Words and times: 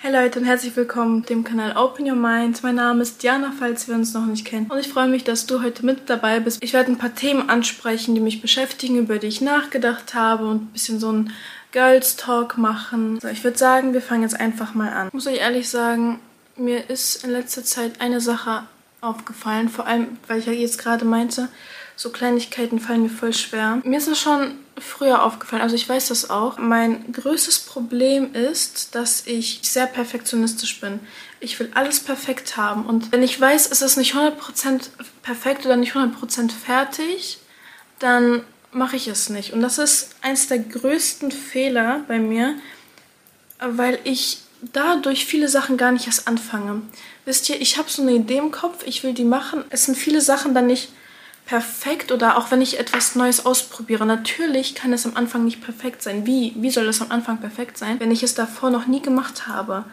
Hey 0.00 0.12
Leute 0.12 0.38
und 0.38 0.44
herzlich 0.44 0.76
willkommen 0.76 1.24
dem 1.24 1.42
Kanal 1.42 1.76
Open 1.76 2.08
Your 2.08 2.14
Mind. 2.14 2.62
Mein 2.62 2.76
Name 2.76 3.02
ist 3.02 3.20
Diana, 3.20 3.52
falls 3.58 3.88
wir 3.88 3.96
uns 3.96 4.14
noch 4.14 4.26
nicht 4.26 4.44
kennen. 4.44 4.70
Und 4.70 4.78
ich 4.78 4.86
freue 4.86 5.08
mich, 5.08 5.24
dass 5.24 5.46
du 5.46 5.60
heute 5.60 5.84
mit 5.84 6.08
dabei 6.08 6.38
bist. 6.38 6.62
Ich 6.62 6.72
werde 6.72 6.92
ein 6.92 6.98
paar 6.98 7.16
Themen 7.16 7.50
ansprechen, 7.50 8.14
die 8.14 8.20
mich 8.20 8.40
beschäftigen, 8.40 8.96
über 8.96 9.18
die 9.18 9.26
ich 9.26 9.40
nachgedacht 9.40 10.14
habe 10.14 10.46
und 10.46 10.62
ein 10.62 10.66
bisschen 10.66 11.00
so 11.00 11.10
ein 11.10 11.32
Girls 11.72 12.14
Talk 12.14 12.58
machen. 12.58 13.18
So, 13.18 13.26
ich 13.26 13.42
würde 13.42 13.58
sagen, 13.58 13.92
wir 13.92 14.00
fangen 14.00 14.22
jetzt 14.22 14.38
einfach 14.38 14.72
mal 14.72 14.88
an. 14.92 15.08
Ich 15.08 15.14
muss 15.14 15.26
euch 15.26 15.38
ehrlich 15.38 15.68
sagen, 15.68 16.20
mir 16.54 16.88
ist 16.88 17.24
in 17.24 17.30
letzter 17.30 17.64
Zeit 17.64 18.00
eine 18.00 18.20
Sache 18.20 18.68
aufgefallen, 19.00 19.68
vor 19.68 19.88
allem, 19.88 20.16
weil 20.28 20.38
ich 20.38 20.46
ja 20.46 20.52
jetzt 20.52 20.78
gerade 20.78 21.04
meinte, 21.04 21.48
so 21.98 22.10
Kleinigkeiten 22.10 22.78
fallen 22.78 23.02
mir 23.02 23.10
voll 23.10 23.32
schwer. 23.32 23.80
Mir 23.82 23.98
ist 23.98 24.06
das 24.06 24.20
schon 24.20 24.52
früher 24.78 25.24
aufgefallen, 25.24 25.62
also 25.62 25.74
ich 25.74 25.88
weiß 25.88 26.06
das 26.08 26.30
auch. 26.30 26.56
Mein 26.56 27.10
größtes 27.12 27.58
Problem 27.58 28.32
ist, 28.34 28.94
dass 28.94 29.26
ich 29.26 29.58
sehr 29.64 29.86
perfektionistisch 29.86 30.80
bin. 30.80 31.00
Ich 31.40 31.58
will 31.58 31.72
alles 31.74 31.98
perfekt 31.98 32.56
haben 32.56 32.86
und 32.86 33.10
wenn 33.10 33.24
ich 33.24 33.40
weiß, 33.40 33.68
es 33.72 33.82
ist 33.82 33.96
nicht 33.96 34.14
100% 34.14 34.90
perfekt 35.22 35.66
oder 35.66 35.76
nicht 35.76 35.94
100% 35.94 36.52
fertig, 36.52 37.38
dann 37.98 38.44
mache 38.70 38.94
ich 38.94 39.08
es 39.08 39.28
nicht. 39.28 39.52
Und 39.52 39.60
das 39.60 39.78
ist 39.78 40.10
eins 40.22 40.46
der 40.46 40.60
größten 40.60 41.32
Fehler 41.32 42.04
bei 42.06 42.20
mir, 42.20 42.54
weil 43.58 43.98
ich 44.04 44.38
dadurch 44.72 45.26
viele 45.26 45.48
Sachen 45.48 45.76
gar 45.76 45.90
nicht 45.90 46.06
erst 46.06 46.28
anfange. 46.28 46.82
Wisst 47.24 47.48
ihr, 47.48 47.60
ich 47.60 47.76
habe 47.76 47.90
so 47.90 48.02
eine 48.02 48.12
Idee 48.12 48.38
im 48.38 48.52
Kopf, 48.52 48.84
ich 48.86 49.02
will 49.02 49.14
die 49.14 49.24
machen. 49.24 49.64
Es 49.70 49.86
sind 49.86 49.96
viele 49.96 50.20
Sachen 50.20 50.54
dann 50.54 50.68
nicht 50.68 50.90
perfekt 51.48 52.12
oder 52.12 52.36
auch 52.36 52.50
wenn 52.50 52.60
ich 52.60 52.78
etwas 52.78 53.14
Neues 53.14 53.46
ausprobiere. 53.46 54.04
Natürlich 54.04 54.74
kann 54.74 54.92
es 54.92 55.06
am 55.06 55.16
Anfang 55.16 55.46
nicht 55.46 55.62
perfekt 55.62 56.02
sein. 56.02 56.26
Wie? 56.26 56.52
Wie 56.56 56.70
soll 56.70 56.84
das 56.84 57.00
am 57.00 57.10
Anfang 57.10 57.38
perfekt 57.38 57.78
sein, 57.78 57.98
wenn 58.00 58.10
ich 58.10 58.22
es 58.22 58.34
davor 58.34 58.68
noch 58.68 58.86
nie 58.86 59.00
gemacht 59.00 59.48
habe? 59.48 59.84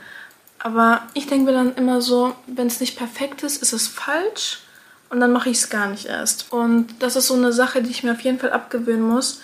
Aber 0.59 1.03
ich 1.13 1.27
denke 1.27 1.45
mir 1.45 1.53
dann 1.53 1.75
immer 1.75 2.01
so, 2.01 2.35
wenn 2.45 2.67
es 2.67 2.81
nicht 2.81 2.97
perfekt 2.97 3.41
ist, 3.43 3.61
ist 3.61 3.71
es 3.71 3.87
falsch 3.87 4.63
und 5.09 5.21
dann 5.21 5.31
mache 5.31 5.49
ich 5.49 5.57
es 5.57 5.69
gar 5.69 5.87
nicht 5.87 6.07
erst. 6.07 6.51
Und 6.51 6.87
das 6.99 7.15
ist 7.15 7.27
so 7.27 7.35
eine 7.35 7.53
Sache, 7.53 7.81
die 7.81 7.91
ich 7.91 8.03
mir 8.03 8.11
auf 8.11 8.21
jeden 8.21 8.39
Fall 8.39 8.51
abgewöhnen 8.51 9.07
muss, 9.07 9.39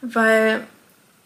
weil, 0.00 0.64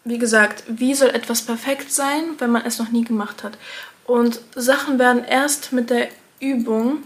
wie 0.03 0.17
gesagt, 0.17 0.63
wie 0.67 0.95
soll 0.95 1.09
etwas 1.09 1.43
perfekt 1.43 1.93
sein, 1.93 2.23
wenn 2.39 2.49
man 2.49 2.65
es 2.65 2.79
noch 2.79 2.89
nie 2.89 3.03
gemacht 3.03 3.43
hat? 3.43 3.59
Und 4.07 4.39
Sachen 4.55 4.97
werden 4.97 5.23
erst 5.25 5.73
mit 5.73 5.91
der 5.91 6.07
Übung 6.39 7.03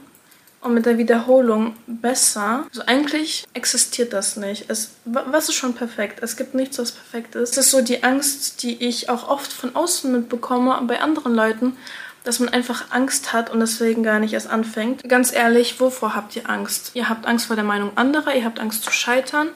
und 0.62 0.74
mit 0.74 0.86
der 0.86 0.98
Wiederholung 0.98 1.76
besser. 1.86 2.66
Also 2.70 2.82
eigentlich 2.86 3.46
existiert 3.54 4.14
das 4.14 4.38
nicht. 4.38 4.70
Es, 4.70 4.92
was 5.06 5.50
ist 5.50 5.56
schon 5.56 5.74
perfekt? 5.74 6.20
Es 6.22 6.36
gibt 6.36 6.56
nichts, 6.56 6.80
was 6.80 6.92
perfekt 6.92 7.36
ist. 7.36 7.52
Es 7.52 7.66
ist 7.66 7.72
so 7.72 7.82
die 7.82 8.04
Angst, 8.04 8.64
die 8.64 8.84
ich 8.84 9.10
auch 9.10 9.30
oft 9.30 9.52
von 9.52 9.76
außen 9.76 10.12
mitbekomme 10.12 10.80
bei 10.88 11.00
anderen 11.00 11.36
Leuten, 11.36 11.78
dass 12.24 12.40
man 12.40 12.50
einfach 12.50 12.92
Angst 12.92 13.32
hat 13.34 13.50
und 13.52 13.60
deswegen 13.60 14.04
gar 14.04 14.20
nicht 14.20 14.34
erst 14.34 14.50
anfängt. 14.50 15.08
Ganz 15.08 15.32
ehrlich, 15.32 15.80
wovor 15.80 16.16
habt 16.16 16.36
ihr 16.36 16.50
Angst? 16.50 16.92
Ihr 16.94 17.08
habt 17.08 17.26
Angst 17.26 17.46
vor 17.46 17.56
der 17.56 17.66
Meinung 17.66 17.96
anderer, 17.96 18.36
ihr 18.36 18.44
habt 18.44 18.60
Angst 18.60 18.84
zu 18.84 18.92
scheitern. 18.92 19.50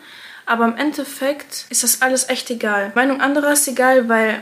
Aber 0.45 0.65
im 0.65 0.77
Endeffekt 0.77 1.65
ist 1.69 1.83
das 1.83 2.02
alles 2.02 2.30
echt 2.30 2.49
egal. 2.49 2.91
Meinung 2.95 3.21
anderer 3.21 3.53
ist 3.53 3.67
egal, 3.67 4.09
weil 4.09 4.41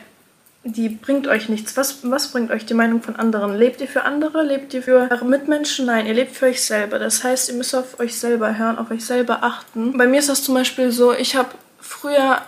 die 0.63 0.89
bringt 0.89 1.27
euch 1.27 1.47
nichts. 1.49 1.77
Was, 1.77 1.99
was 2.03 2.31
bringt 2.31 2.51
euch 2.51 2.65
die 2.65 2.73
Meinung 2.73 3.01
von 3.01 3.15
anderen? 3.15 3.57
Lebt 3.57 3.79
ihr 3.81 3.87
für 3.87 4.03
andere? 4.03 4.43
Lebt 4.43 4.73
ihr 4.73 4.83
für 4.83 5.09
eure 5.09 5.25
Mitmenschen? 5.25 5.85
Nein, 5.85 6.05
ihr 6.05 6.13
lebt 6.13 6.35
für 6.35 6.47
euch 6.47 6.61
selber. 6.61 6.99
Das 6.99 7.23
heißt, 7.23 7.49
ihr 7.49 7.55
müsst 7.55 7.73
auf 7.75 7.99
euch 7.99 8.17
selber 8.17 8.57
hören, 8.57 8.77
auf 8.77 8.91
euch 8.91 9.05
selber 9.05 9.43
achten. 9.43 9.97
Bei 9.97 10.05
mir 10.05 10.19
ist 10.19 10.29
das 10.29 10.43
zum 10.43 10.55
Beispiel 10.55 10.91
so, 10.91 11.13
ich 11.13 11.35
habe 11.35 11.49
früher 11.79 12.41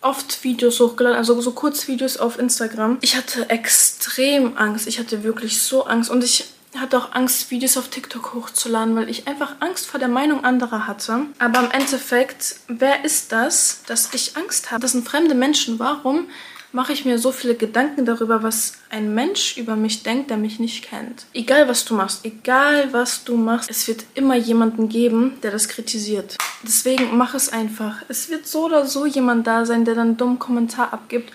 oft 0.00 0.44
Videos 0.44 0.78
hochgeladen, 0.78 1.18
also 1.18 1.40
so 1.40 1.50
Kurzvideos 1.52 2.18
auf 2.18 2.38
Instagram. 2.38 2.98
Ich 3.00 3.16
hatte 3.16 3.50
extrem 3.50 4.56
Angst. 4.56 4.86
Ich 4.86 5.00
hatte 5.00 5.24
wirklich 5.24 5.60
so 5.60 5.86
Angst. 5.86 6.10
Und 6.10 6.22
ich 6.22 6.46
hatte 6.78 6.98
auch 6.98 7.12
Angst, 7.12 7.50
Videos 7.50 7.76
auf 7.76 7.88
TikTok 7.88 8.34
hochzuladen, 8.34 8.94
weil 8.94 9.08
ich 9.08 9.26
einfach 9.26 9.56
Angst 9.60 9.86
vor 9.86 9.98
der 9.98 10.08
Meinung 10.08 10.44
anderer 10.44 10.86
hatte. 10.86 11.22
Aber 11.38 11.60
im 11.60 11.70
Endeffekt, 11.72 12.56
wer 12.68 13.04
ist 13.04 13.32
das, 13.32 13.82
dass 13.86 14.14
ich 14.14 14.36
Angst 14.36 14.70
habe? 14.70 14.82
Das 14.82 14.92
sind 14.92 15.08
fremde 15.08 15.34
Menschen. 15.34 15.78
Warum 15.80 16.28
mache 16.72 16.92
ich 16.92 17.04
mir 17.04 17.18
so 17.18 17.32
viele 17.32 17.54
Gedanken 17.54 18.04
darüber, 18.04 18.42
was 18.42 18.74
ein 18.90 19.14
Mensch 19.14 19.56
über 19.56 19.76
mich 19.76 20.02
denkt, 20.02 20.30
der 20.30 20.36
mich 20.36 20.58
nicht 20.58 20.84
kennt. 20.84 21.26
Egal 21.32 21.68
was 21.68 21.84
du 21.84 21.94
machst, 21.94 22.24
egal 22.24 22.92
was 22.92 23.24
du 23.24 23.36
machst, 23.36 23.70
es 23.70 23.88
wird 23.88 24.04
immer 24.14 24.36
jemanden 24.36 24.88
geben, 24.88 25.38
der 25.42 25.50
das 25.50 25.68
kritisiert. 25.68 26.36
Deswegen 26.62 27.16
mach 27.16 27.34
es 27.34 27.52
einfach. 27.52 28.02
Es 28.08 28.28
wird 28.28 28.46
so 28.46 28.66
oder 28.66 28.86
so 28.86 29.06
jemand 29.06 29.46
da 29.46 29.64
sein, 29.64 29.84
der 29.84 29.94
dann 29.94 30.08
einen 30.08 30.16
dummen 30.16 30.38
Kommentar 30.38 30.92
abgibt. 30.92 31.32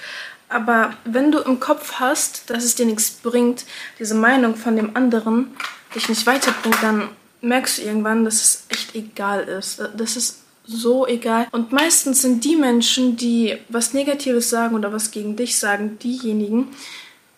Aber 0.50 0.94
wenn 1.06 1.32
du 1.32 1.40
im 1.40 1.60
Kopf 1.60 1.94
hast, 1.94 2.50
dass 2.50 2.64
es 2.64 2.76
dir 2.76 2.86
nichts 2.86 3.12
bringt, 3.12 3.66
diese 4.00 4.16
Meinung 4.16 4.56
von 4.56 4.76
dem 4.76 4.96
anderen 4.98 5.52
dich 5.96 6.10
nicht 6.10 6.26
weiterbringt, 6.28 6.78
dann 6.82 7.10
merkst 7.42 7.78
du 7.78 7.84
irgendwann, 7.84 8.26
dass 8.26 8.36
es 8.36 8.64
echt 8.70 8.96
egal 8.96 9.44
ist. 9.44 9.82
Das 9.96 10.16
ist 10.16 10.41
so 10.72 11.06
egal. 11.08 11.48
Und 11.52 11.72
meistens 11.72 12.22
sind 12.22 12.44
die 12.44 12.56
Menschen, 12.56 13.18
die 13.18 13.58
was 13.70 13.94
Negatives 13.94 14.50
sagen 14.50 14.76
oder 14.76 14.92
was 14.94 15.12
gegen 15.12 15.36
dich 15.36 15.58
sagen, 15.58 15.98
diejenigen, 16.00 16.70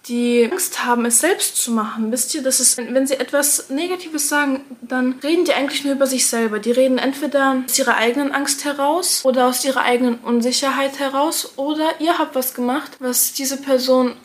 die 0.08 0.50
Angst 0.52 0.84
haben, 0.84 1.06
es 1.06 1.22
selbst 1.22 1.56
zu 1.58 1.72
machen. 1.72 2.12
Wisst 2.12 2.36
ihr, 2.36 2.44
das 2.44 2.60
ist, 2.60 2.78
wenn 2.78 3.08
sie 3.08 3.16
etwas 3.16 3.70
Negatives 3.70 4.28
sagen, 4.28 4.62
dann 4.82 5.14
reden 5.24 5.46
die 5.46 5.54
eigentlich 5.54 5.86
nur 5.86 5.94
über 5.94 6.08
sich 6.08 6.28
selber. 6.28 6.60
Die 6.60 6.72
reden 6.72 6.98
entweder 6.98 7.64
aus 7.66 7.80
ihrer 7.80 7.96
eigenen 7.96 8.34
Angst 8.34 8.66
heraus 8.66 9.24
oder 9.24 9.48
aus 9.48 9.64
ihrer 9.64 9.84
eigenen 9.84 10.16
Unsicherheit 10.16 11.00
heraus 11.00 11.54
oder 11.56 11.86
ihr 12.00 12.18
habt 12.18 12.36
was 12.36 12.54
gemacht, 12.54 12.92
was 13.00 13.34
diese 13.34 13.58
Person 13.58 14.16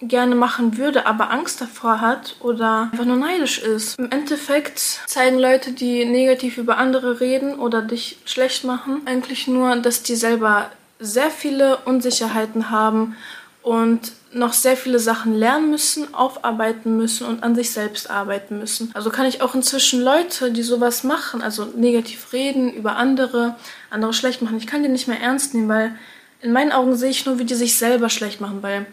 gerne 0.00 0.34
machen 0.34 0.78
würde, 0.78 1.06
aber 1.06 1.30
Angst 1.30 1.60
davor 1.60 2.00
hat 2.00 2.36
oder 2.40 2.88
einfach 2.92 3.04
nur 3.04 3.16
neidisch 3.16 3.58
ist. 3.58 3.98
Im 3.98 4.10
Endeffekt 4.10 4.78
zeigen 5.06 5.38
Leute, 5.38 5.72
die 5.72 6.04
negativ 6.04 6.56
über 6.58 6.78
andere 6.78 7.20
reden 7.20 7.58
oder 7.58 7.82
dich 7.82 8.18
schlecht 8.24 8.64
machen, 8.64 9.02
eigentlich 9.06 9.48
nur, 9.48 9.76
dass 9.76 10.02
die 10.02 10.14
selber 10.14 10.70
sehr 11.00 11.30
viele 11.30 11.78
Unsicherheiten 11.78 12.70
haben 12.70 13.16
und 13.62 14.12
noch 14.32 14.52
sehr 14.52 14.76
viele 14.76 14.98
Sachen 14.98 15.34
lernen 15.34 15.70
müssen, 15.70 16.14
aufarbeiten 16.14 16.96
müssen 16.96 17.26
und 17.26 17.42
an 17.42 17.54
sich 17.54 17.70
selbst 17.70 18.10
arbeiten 18.10 18.58
müssen. 18.58 18.90
Also 18.94 19.10
kann 19.10 19.26
ich 19.26 19.42
auch 19.42 19.54
inzwischen 19.54 20.02
Leute, 20.02 20.52
die 20.52 20.62
sowas 20.62 21.02
machen, 21.02 21.42
also 21.42 21.64
negativ 21.64 22.32
reden 22.32 22.72
über 22.72 22.96
andere, 22.96 23.56
andere 23.90 24.12
schlecht 24.12 24.42
machen, 24.42 24.58
ich 24.58 24.66
kann 24.66 24.82
die 24.82 24.88
nicht 24.88 25.08
mehr 25.08 25.20
ernst 25.20 25.54
nehmen, 25.54 25.68
weil 25.68 25.94
in 26.40 26.52
meinen 26.52 26.72
Augen 26.72 26.94
sehe 26.94 27.10
ich 27.10 27.26
nur, 27.26 27.38
wie 27.38 27.44
die 27.44 27.54
sich 27.54 27.76
selber 27.76 28.10
schlecht 28.10 28.40
machen, 28.40 28.62
weil 28.62 28.86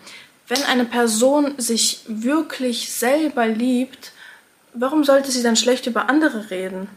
wenn 0.48 0.64
eine 0.64 0.86
Person 0.86 1.56
sich 1.58 2.02
wirklich 2.08 2.92
selber 2.92 3.48
liebt, 3.48 4.12
warum 4.74 5.04
sollte 5.04 5.32
sie 5.32 5.44
dann 5.44 5.56
schlecht 5.56 5.88
über 5.88 6.10
andere 6.10 6.50
reden? 6.50 6.88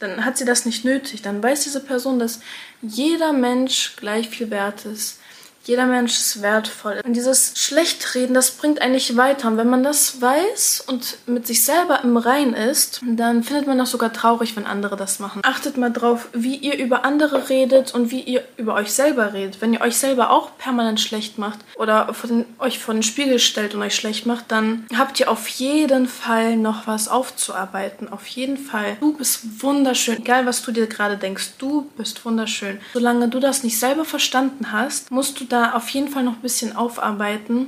Dann 0.00 0.24
hat 0.24 0.38
sie 0.38 0.44
das 0.44 0.64
nicht 0.64 0.84
nötig. 0.84 1.22
Dann 1.22 1.42
weiß 1.42 1.64
diese 1.64 1.80
Person, 1.80 2.18
dass 2.18 2.40
jeder 2.80 3.32
Mensch 3.32 3.96
gleich 3.96 4.28
viel 4.28 4.50
wert 4.50 4.86
ist 4.86 5.20
jeder 5.64 5.86
Mensch 5.86 6.12
ist 6.12 6.42
wertvoll. 6.42 7.00
Und 7.04 7.14
dieses 7.14 7.52
Schlechtreden, 7.56 8.34
das 8.34 8.50
bringt 8.52 8.80
eigentlich 8.80 9.16
weiter. 9.16 9.48
Und 9.48 9.56
wenn 9.56 9.68
man 9.68 9.82
das 9.82 10.20
weiß 10.20 10.84
und 10.86 11.18
mit 11.26 11.46
sich 11.46 11.64
selber 11.64 12.00
im 12.02 12.16
Rein 12.16 12.54
ist, 12.54 13.00
dann 13.02 13.42
findet 13.42 13.66
man 13.66 13.78
das 13.78 13.90
sogar 13.90 14.12
traurig, 14.12 14.56
wenn 14.56 14.66
andere 14.66 14.96
das 14.96 15.18
machen. 15.18 15.42
Achtet 15.44 15.76
mal 15.76 15.92
drauf, 15.92 16.28
wie 16.32 16.56
ihr 16.56 16.78
über 16.78 17.04
andere 17.04 17.48
redet 17.48 17.94
und 17.94 18.10
wie 18.10 18.20
ihr 18.20 18.42
über 18.56 18.74
euch 18.74 18.92
selber 18.92 19.32
redet. 19.32 19.60
Wenn 19.60 19.74
ihr 19.74 19.82
euch 19.82 19.96
selber 19.96 20.30
auch 20.30 20.56
permanent 20.56 21.00
schlecht 21.00 21.38
macht 21.38 21.58
oder 21.76 22.12
vor 22.14 22.28
den, 22.28 22.46
euch 22.58 22.78
vor 22.78 22.94
den 22.94 23.02
Spiegel 23.02 23.38
stellt 23.38 23.74
und 23.74 23.82
euch 23.82 23.94
schlecht 23.94 24.26
macht, 24.26 24.46
dann 24.48 24.86
habt 24.96 25.20
ihr 25.20 25.30
auf 25.30 25.46
jeden 25.48 26.08
Fall 26.08 26.56
noch 26.56 26.86
was 26.86 27.08
aufzuarbeiten. 27.08 28.08
Auf 28.08 28.26
jeden 28.28 28.56
Fall. 28.56 28.96
Du 29.00 29.12
bist 29.12 29.62
wunderschön. 29.62 30.18
Egal, 30.18 30.46
was 30.46 30.62
du 30.62 30.72
dir 30.72 30.86
gerade 30.86 31.18
denkst, 31.18 31.50
du 31.58 31.90
bist 31.96 32.24
wunderschön. 32.24 32.80
Solange 32.94 33.28
du 33.28 33.40
das 33.40 33.62
nicht 33.62 33.78
selber 33.78 34.04
verstanden 34.04 34.72
hast, 34.72 35.10
musst 35.10 35.38
du 35.40 35.49
da 35.52 35.72
auf 35.72 35.88
jeden 35.90 36.08
Fall 36.08 36.22
noch 36.22 36.34
ein 36.34 36.42
bisschen 36.42 36.74
aufarbeiten, 36.74 37.66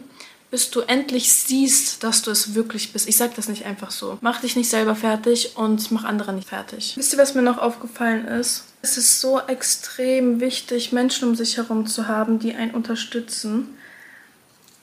bis 0.50 0.70
du 0.70 0.81
endlich 0.81 1.32
siehst, 1.32 2.04
dass 2.04 2.22
du 2.22 2.31
es 2.31 2.54
wirklich 2.54 2.93
bist. 2.93 3.09
Ich 3.09 3.16
sage 3.16 3.32
das 3.34 3.49
nicht 3.49 3.64
einfach 3.64 3.90
so. 3.90 4.19
Mach 4.20 4.40
dich 4.40 4.55
nicht 4.55 4.69
selber 4.69 4.94
fertig 4.94 5.56
und 5.56 5.90
mach 5.90 6.05
andere 6.05 6.32
nicht 6.34 6.49
fertig. 6.49 6.94
Wisst 6.96 7.14
ihr, 7.14 7.19
was 7.19 7.34
mir 7.34 7.43
noch 7.43 7.58
aufgefallen 7.58 8.26
ist? 8.26 8.64
Es 8.82 8.99
ist 8.99 9.20
so 9.20 9.40
extrem 9.40 10.40
wichtig, 10.40 10.93
Menschen 10.93 11.29
um 11.29 11.34
sich 11.34 11.56
herum 11.56 11.87
zu 11.87 12.06
haben, 12.06 12.38
die 12.38 12.55
einen 12.55 12.73
unterstützen. 12.73 13.69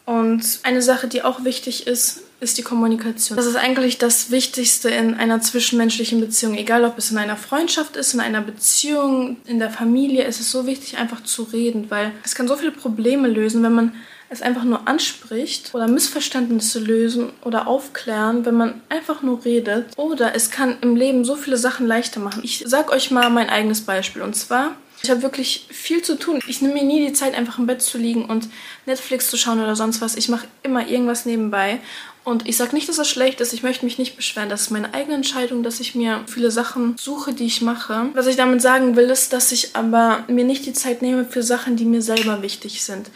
Und 0.05 0.59
eine 0.63 0.81
Sache, 0.81 1.07
die 1.07 1.21
auch 1.21 1.43
wichtig 1.43 1.85
ist, 1.85 2.21
ist 2.39 2.57
die 2.57 2.63
Kommunikation. 2.63 3.35
Das 3.35 3.45
ist 3.45 3.55
eigentlich 3.55 3.97
das 3.97 4.31
Wichtigste 4.31 4.89
in 4.89 5.15
einer 5.15 5.41
zwischenmenschlichen 5.41 6.21
Beziehung. 6.21 6.55
Egal, 6.55 6.85
ob 6.85 6.97
es 6.97 7.11
in 7.11 7.17
einer 7.17 7.35
Freundschaft 7.35 7.97
ist, 7.97 8.13
in 8.13 8.19
einer 8.19 8.41
Beziehung, 8.41 9.37
in 9.45 9.59
der 9.59 9.69
Familie, 9.69 10.23
es 10.23 10.39
ist 10.39 10.51
so 10.51 10.65
wichtig, 10.65 10.97
einfach 10.97 11.23
zu 11.23 11.43
reden, 11.43 11.89
weil 11.89 12.11
es 12.23 12.35
kann 12.35 12.47
so 12.47 12.55
viele 12.55 12.71
Probleme 12.71 13.27
lösen, 13.27 13.61
wenn 13.63 13.73
man 13.73 13.93
es 14.29 14.41
einfach 14.41 14.63
nur 14.63 14.87
anspricht 14.87 15.73
oder 15.73 15.87
Missverständnisse 15.87 16.79
lösen 16.79 17.31
oder 17.43 17.67
aufklären, 17.67 18.45
wenn 18.45 18.55
man 18.55 18.81
einfach 18.87 19.23
nur 19.23 19.43
redet. 19.43 19.97
Oder 19.97 20.35
es 20.35 20.51
kann 20.51 20.77
im 20.81 20.95
Leben 20.95 21.25
so 21.25 21.35
viele 21.35 21.57
Sachen 21.57 21.87
leichter 21.87 22.19
machen. 22.19 22.41
Ich 22.43 22.63
sag 22.65 22.91
euch 22.91 23.11
mal 23.11 23.29
mein 23.31 23.49
eigenes 23.49 23.81
Beispiel. 23.81 24.21
Und 24.21 24.35
zwar 24.35 24.75
ich 25.01 25.09
habe 25.09 25.21
wirklich 25.21 25.65
viel 25.69 26.01
zu 26.01 26.17
tun. 26.17 26.39
Ich 26.47 26.61
nehme 26.61 26.73
mir 26.73 26.83
nie 26.83 27.05
die 27.05 27.13
Zeit, 27.13 27.33
einfach 27.33 27.57
im 27.57 27.67
Bett 27.67 27.81
zu 27.81 27.97
liegen 27.97 28.25
und 28.25 28.49
Netflix 28.85 29.29
zu 29.29 29.37
schauen 29.37 29.61
oder 29.61 29.75
sonst 29.75 30.01
was. 30.01 30.15
Ich 30.15 30.27
mache 30.27 30.47
immer 30.61 30.87
irgendwas 30.87 31.25
nebenbei. 31.25 31.79
Und 32.23 32.47
ich 32.47 32.57
sage 32.57 32.75
nicht, 32.75 32.87
dass 32.89 32.97
das 32.97 33.09
schlecht 33.09 33.41
ist. 33.41 33.53
Ich 33.53 33.63
möchte 33.63 33.85
mich 33.85 33.97
nicht 33.97 34.15
beschweren. 34.15 34.49
Das 34.49 34.61
ist 34.61 34.71
meine 34.71 34.93
eigene 34.93 35.15
Entscheidung, 35.15 35.63
dass 35.63 35.79
ich 35.79 35.95
mir 35.95 36.21
viele 36.27 36.51
Sachen 36.51 36.95
suche, 36.97 37.33
die 37.33 37.45
ich 37.45 37.61
mache. 37.61 38.09
Was 38.13 38.27
ich 38.27 38.35
damit 38.35 38.61
sagen 38.61 38.95
will, 38.95 39.09
ist, 39.09 39.33
dass 39.33 39.51
ich 39.51 39.75
aber 39.75 40.23
mir 40.27 40.43
nicht 40.43 40.65
die 40.65 40.73
Zeit 40.73 41.01
nehme 41.01 41.25
für 41.25 41.43
Sachen, 41.43 41.75
die 41.75 41.85
mir 41.85 42.01
selber 42.01 42.41
wichtig 42.41 42.83
sind. 42.83 43.09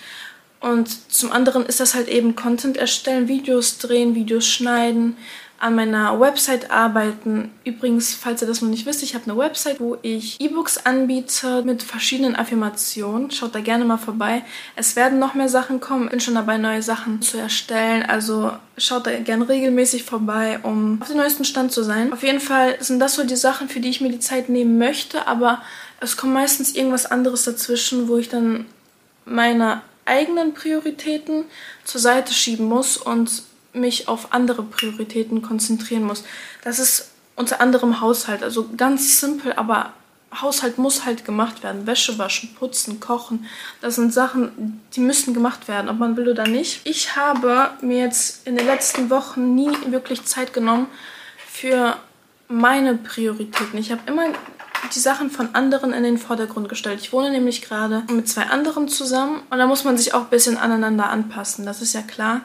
Und 0.60 1.12
zum 1.12 1.32
anderen 1.34 1.66
ist 1.66 1.82
das 1.82 1.94
halt 1.94 2.08
eben 2.08 2.38
Content 2.38 2.78
erstellen, 2.78 3.28
Videos 3.28 3.80
drehen, 3.80 4.16
Videos 4.16 4.48
schneiden, 4.48 5.18
an 5.64 5.76
meiner 5.76 6.20
Website 6.20 6.72
arbeiten. 6.72 7.50
Übrigens, 7.64 8.14
falls 8.14 8.42
ihr 8.42 8.48
das 8.50 8.62
noch 8.62 8.68
nicht 8.68 8.86
wisst, 8.86 9.02
ich 9.02 9.16
habe 9.16 9.24
eine 9.32 9.38
Website, 9.38 9.80
wo 9.80 9.98
ich 10.02 10.42
E-Books 10.42 10.86
anbiete 10.86 11.64
mit 11.64 11.84
verschiedenen 11.84 12.36
Affirmationen. 12.36 13.32
Schaut 13.32 13.56
da 13.56 13.62
gerne 13.62 13.86
mal 13.86 13.98
vorbei. 13.98 14.44
Es 14.76 14.98
werden 14.98 15.20
noch 15.20 15.36
mehr 15.36 15.48
Sachen 15.48 15.80
kommen. 15.80 16.06
Ich 16.06 16.12
bin 16.12 16.20
schon 16.20 16.36
dabei, 16.36 16.58
neue 16.58 16.84
Sachen 16.84 17.22
zu 17.22 17.38
erstellen. 17.38 18.04
Also 18.04 18.52
schaut 18.78 19.08
da 19.08 19.18
gerne 19.18 19.48
regelmäßig 19.48 20.04
vorbei, 20.04 20.60
um 20.64 21.02
auf 21.02 21.08
dem 21.08 21.16
neuesten 21.16 21.46
Stand 21.46 21.72
zu 21.72 21.82
sein. 21.82 22.12
Auf 22.12 22.24
jeden 22.24 22.42
Fall 22.42 22.76
sind 22.82 23.00
das 23.00 23.16
so 23.16 23.24
die 23.24 23.38
Sachen, 23.38 23.70
für 23.70 23.80
die 23.80 23.90
ich 23.90 24.02
mir 24.02 24.12
die 24.12 24.20
Zeit 24.20 24.50
nehmen 24.50 24.78
möchte, 24.78 25.28
aber 25.28 25.62
es 26.02 26.18
kommt 26.18 26.34
meistens 26.34 26.76
irgendwas 26.76 27.06
anderes 27.06 27.46
dazwischen, 27.46 28.10
wo 28.10 28.18
ich 28.18 28.28
dann 28.28 28.66
meine 29.24 29.82
eigenen 30.04 30.54
Prioritäten 30.54 31.46
zur 31.86 32.02
Seite 32.02 32.34
schieben 32.34 32.66
muss 32.66 32.98
und 32.98 33.44
mich 33.74 34.08
auf 34.08 34.34
andere 34.34 34.64
Prioritäten 34.64 35.42
konzentrieren 35.42 36.04
muss. 36.04 36.24
Das 36.64 36.80
ist 36.80 37.12
unter 37.36 37.62
anderem 37.62 38.02
Haushalt, 38.02 38.44
also 38.44 38.70
ganz 38.78 39.20
simpel, 39.20 39.54
aber 39.54 39.94
Haushalt 40.42 40.78
muss 40.78 41.06
halt 41.06 41.26
gemacht 41.26 41.64
werden. 41.64 41.86
Wäsche 41.86 42.18
waschen, 42.18 42.54
putzen, 42.56 43.00
kochen. 43.00 43.46
Das 43.82 43.96
sind 43.96 44.14
Sachen, 44.14 44.82
die 44.96 45.00
müssen 45.00 45.34
gemacht 45.34 45.68
werden, 45.68 45.90
ob 45.90 46.00
man 46.00 46.18
will 46.18 46.30
oder 46.30 46.48
nicht. 46.48 46.82
Ich 46.86 47.16
habe 47.16 47.72
mir 47.82 48.00
jetzt 48.00 48.48
in 48.48 48.56
den 48.56 48.66
letzten 48.66 49.10
Wochen 49.10 49.56
nie 49.56 49.72
wirklich 49.88 50.26
Zeit 50.26 50.54
genommen 50.54 50.88
für 51.48 51.98
meine 52.48 52.96
Prioritäten. 52.96 53.78
Ich 53.78 53.92
habe 53.92 54.02
immer 54.08 54.26
die 54.94 55.00
Sachen 55.00 55.30
von 55.30 55.56
anderen 55.56 55.94
in 55.94 56.04
den 56.04 56.18
Vordergrund 56.18 56.68
gestellt. 56.68 57.00
Ich 57.02 57.14
wohne 57.14 57.30
nämlich 57.32 57.62
gerade 57.62 58.04
mit 58.12 58.28
zwei 58.28 58.44
anderen 58.44 58.88
zusammen 58.88 59.42
und 59.50 59.58
da 59.58 59.66
muss 59.66 59.84
man 59.84 59.98
sich 59.98 60.14
auch 60.14 60.22
ein 60.22 60.30
bisschen 60.30 60.58
aneinander 60.58 61.10
anpassen. 61.10 61.66
Das 61.66 61.82
ist 61.82 61.94
ja 61.94 62.02
klar. 62.02 62.42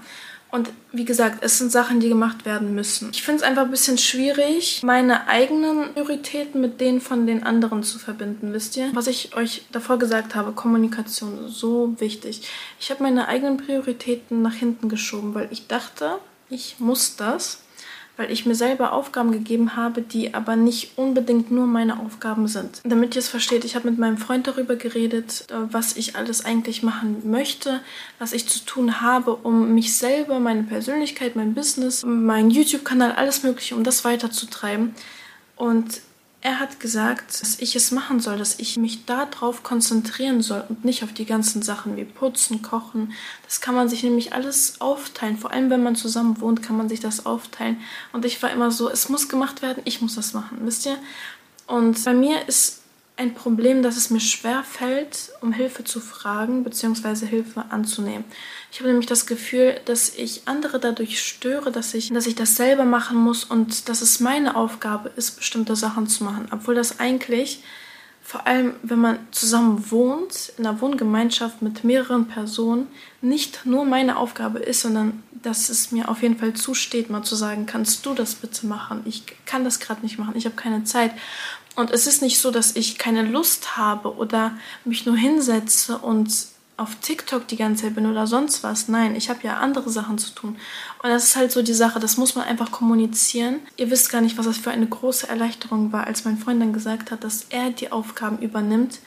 Und 0.50 0.70
wie 0.92 1.04
gesagt, 1.04 1.38
es 1.42 1.58
sind 1.58 1.70
Sachen, 1.70 2.00
die 2.00 2.08
gemacht 2.08 2.46
werden 2.46 2.74
müssen. 2.74 3.10
Ich 3.12 3.22
finde 3.22 3.42
es 3.42 3.42
einfach 3.42 3.64
ein 3.64 3.70
bisschen 3.70 3.98
schwierig, 3.98 4.82
meine 4.82 5.28
eigenen 5.28 5.92
Prioritäten 5.92 6.60
mit 6.60 6.80
denen 6.80 7.02
von 7.02 7.26
den 7.26 7.42
anderen 7.42 7.82
zu 7.82 7.98
verbinden, 7.98 8.54
wisst 8.54 8.76
ihr? 8.76 8.90
Was 8.94 9.08
ich 9.08 9.36
euch 9.36 9.66
davor 9.72 9.98
gesagt 9.98 10.34
habe, 10.34 10.52
Kommunikation, 10.52 11.48
so 11.48 11.94
wichtig. 11.98 12.48
Ich 12.80 12.90
habe 12.90 13.02
meine 13.02 13.28
eigenen 13.28 13.58
Prioritäten 13.58 14.40
nach 14.40 14.54
hinten 14.54 14.88
geschoben, 14.88 15.34
weil 15.34 15.48
ich 15.50 15.66
dachte, 15.66 16.18
ich 16.48 16.76
muss 16.78 17.16
das 17.16 17.60
weil 18.18 18.32
ich 18.32 18.44
mir 18.44 18.56
selber 18.56 18.92
Aufgaben 18.92 19.30
gegeben 19.30 19.76
habe, 19.76 20.02
die 20.02 20.34
aber 20.34 20.56
nicht 20.56 20.98
unbedingt 20.98 21.52
nur 21.52 21.66
meine 21.66 22.00
Aufgaben 22.00 22.48
sind. 22.48 22.82
Damit 22.84 23.14
ihr 23.14 23.20
es 23.20 23.28
versteht, 23.28 23.64
ich 23.64 23.76
habe 23.76 23.88
mit 23.88 23.98
meinem 23.98 24.18
Freund 24.18 24.48
darüber 24.48 24.74
geredet, 24.74 25.46
äh, 25.50 25.54
was 25.72 25.96
ich 25.96 26.16
alles 26.16 26.44
eigentlich 26.44 26.82
machen 26.82 27.30
möchte, 27.30 27.80
was 28.18 28.32
ich 28.32 28.48
zu 28.48 28.64
tun 28.64 29.00
habe, 29.00 29.36
um 29.36 29.72
mich 29.72 29.96
selber, 29.96 30.40
meine 30.40 30.64
Persönlichkeit, 30.64 31.36
mein 31.36 31.54
Business, 31.54 32.04
meinen 32.04 32.50
YouTube-Kanal, 32.50 33.12
alles 33.12 33.44
Mögliche, 33.44 33.76
um 33.76 33.84
das 33.84 34.04
weiterzutreiben. 34.04 34.94
Und 35.54 36.00
er 36.40 36.60
hat 36.60 36.78
gesagt, 36.78 37.40
dass 37.40 37.58
ich 37.58 37.74
es 37.74 37.90
machen 37.90 38.20
soll, 38.20 38.38
dass 38.38 38.60
ich 38.60 38.76
mich 38.76 39.04
darauf 39.06 39.64
konzentrieren 39.64 40.40
soll 40.40 40.64
und 40.68 40.84
nicht 40.84 41.02
auf 41.02 41.12
die 41.12 41.24
ganzen 41.24 41.62
Sachen 41.62 41.96
wie 41.96 42.04
Putzen, 42.04 42.62
Kochen. 42.62 43.12
Das 43.44 43.60
kann 43.60 43.74
man 43.74 43.88
sich 43.88 44.04
nämlich 44.04 44.32
alles 44.32 44.80
aufteilen. 44.80 45.36
Vor 45.36 45.52
allem, 45.52 45.68
wenn 45.68 45.82
man 45.82 45.96
zusammen 45.96 46.40
wohnt, 46.40 46.62
kann 46.62 46.76
man 46.76 46.88
sich 46.88 47.00
das 47.00 47.26
aufteilen. 47.26 47.78
Und 48.12 48.24
ich 48.24 48.40
war 48.40 48.52
immer 48.52 48.70
so, 48.70 48.88
es 48.88 49.08
muss 49.08 49.28
gemacht 49.28 49.62
werden, 49.62 49.82
ich 49.84 50.00
muss 50.00 50.14
das 50.14 50.32
machen, 50.32 50.58
wisst 50.62 50.86
ihr? 50.86 50.96
Und 51.66 52.02
bei 52.04 52.14
mir 52.14 52.46
ist 52.46 52.77
ein 53.18 53.34
Problem, 53.34 53.82
dass 53.82 53.96
es 53.96 54.10
mir 54.10 54.20
schwer 54.20 54.62
fällt, 54.62 55.32
um 55.40 55.52
Hilfe 55.52 55.82
zu 55.82 55.98
fragen 56.00 56.62
bzw. 56.62 57.26
Hilfe 57.26 57.64
anzunehmen. 57.70 58.24
Ich 58.70 58.78
habe 58.78 58.88
nämlich 58.88 59.08
das 59.08 59.26
Gefühl, 59.26 59.80
dass 59.86 60.14
ich 60.14 60.42
andere 60.46 60.78
dadurch 60.78 61.20
störe, 61.20 61.72
dass 61.72 61.94
ich, 61.94 62.12
dass 62.12 62.28
ich 62.28 62.36
das 62.36 62.54
selber 62.54 62.84
machen 62.84 63.18
muss 63.18 63.42
und 63.42 63.88
dass 63.88 64.02
es 64.02 64.20
meine 64.20 64.54
Aufgabe 64.54 65.10
ist, 65.16 65.32
bestimmte 65.32 65.74
Sachen 65.74 66.06
zu 66.06 66.22
machen. 66.22 66.46
Obwohl 66.52 66.76
das 66.76 67.00
eigentlich, 67.00 67.64
vor 68.22 68.46
allem 68.46 68.74
wenn 68.84 69.00
man 69.00 69.18
zusammen 69.32 69.90
wohnt, 69.90 70.52
in 70.56 70.64
einer 70.64 70.80
Wohngemeinschaft 70.80 71.60
mit 71.60 71.82
mehreren 71.82 72.28
Personen, 72.28 72.86
nicht 73.20 73.66
nur 73.66 73.84
meine 73.84 74.16
Aufgabe 74.16 74.60
ist, 74.60 74.82
sondern 74.82 75.24
dass 75.42 75.68
es 75.68 75.92
mir 75.92 76.08
auf 76.08 76.22
jeden 76.22 76.38
Fall 76.38 76.54
zusteht, 76.54 77.10
mal 77.10 77.22
zu 77.22 77.36
sagen, 77.36 77.66
kannst 77.66 78.04
du 78.06 78.14
das 78.14 78.34
bitte 78.34 78.66
machen? 78.66 79.02
Ich 79.04 79.24
kann 79.46 79.64
das 79.64 79.80
gerade 79.80 80.02
nicht 80.02 80.18
machen, 80.18 80.34
ich 80.36 80.44
habe 80.44 80.56
keine 80.56 80.84
Zeit. 80.84 81.12
Und 81.76 81.90
es 81.90 82.06
ist 82.06 82.22
nicht 82.22 82.38
so, 82.40 82.50
dass 82.50 82.74
ich 82.76 82.98
keine 82.98 83.22
Lust 83.22 83.76
habe 83.76 84.16
oder 84.16 84.52
mich 84.84 85.06
nur 85.06 85.16
hinsetze 85.16 85.98
und 85.98 86.30
auf 86.78 86.94
TikTok 86.96 87.46
die 87.48 87.56
ganze 87.56 87.84
Zeit 87.84 87.96
bin 87.96 88.06
oder 88.06 88.26
sonst 88.26 88.62
was. 88.62 88.86
Nein, 88.88 89.16
ich 89.16 89.30
habe 89.30 89.40
ja 89.42 89.58
andere 89.58 89.90
Sachen 89.90 90.16
zu 90.16 90.30
tun. 90.30 90.56
Und 91.02 91.10
das 91.10 91.24
ist 91.24 91.36
halt 91.36 91.50
so 91.50 91.60
die 91.62 91.74
Sache, 91.74 91.98
das 91.98 92.16
muss 92.16 92.36
man 92.36 92.44
einfach 92.46 92.70
kommunizieren. 92.70 93.56
Ihr 93.76 93.90
wisst 93.90 94.10
gar 94.10 94.20
nicht, 94.20 94.38
was 94.38 94.46
das 94.46 94.58
für 94.58 94.70
eine 94.70 94.86
große 94.86 95.28
Erleichterung 95.28 95.92
war, 95.92 96.06
als 96.06 96.24
mein 96.24 96.38
Freund 96.38 96.62
dann 96.62 96.72
gesagt 96.72 97.10
hat, 97.10 97.24
dass 97.24 97.46
er 97.50 97.70
die 97.70 97.90
Aufgaben 97.90 98.38
übernimmt 98.38 99.00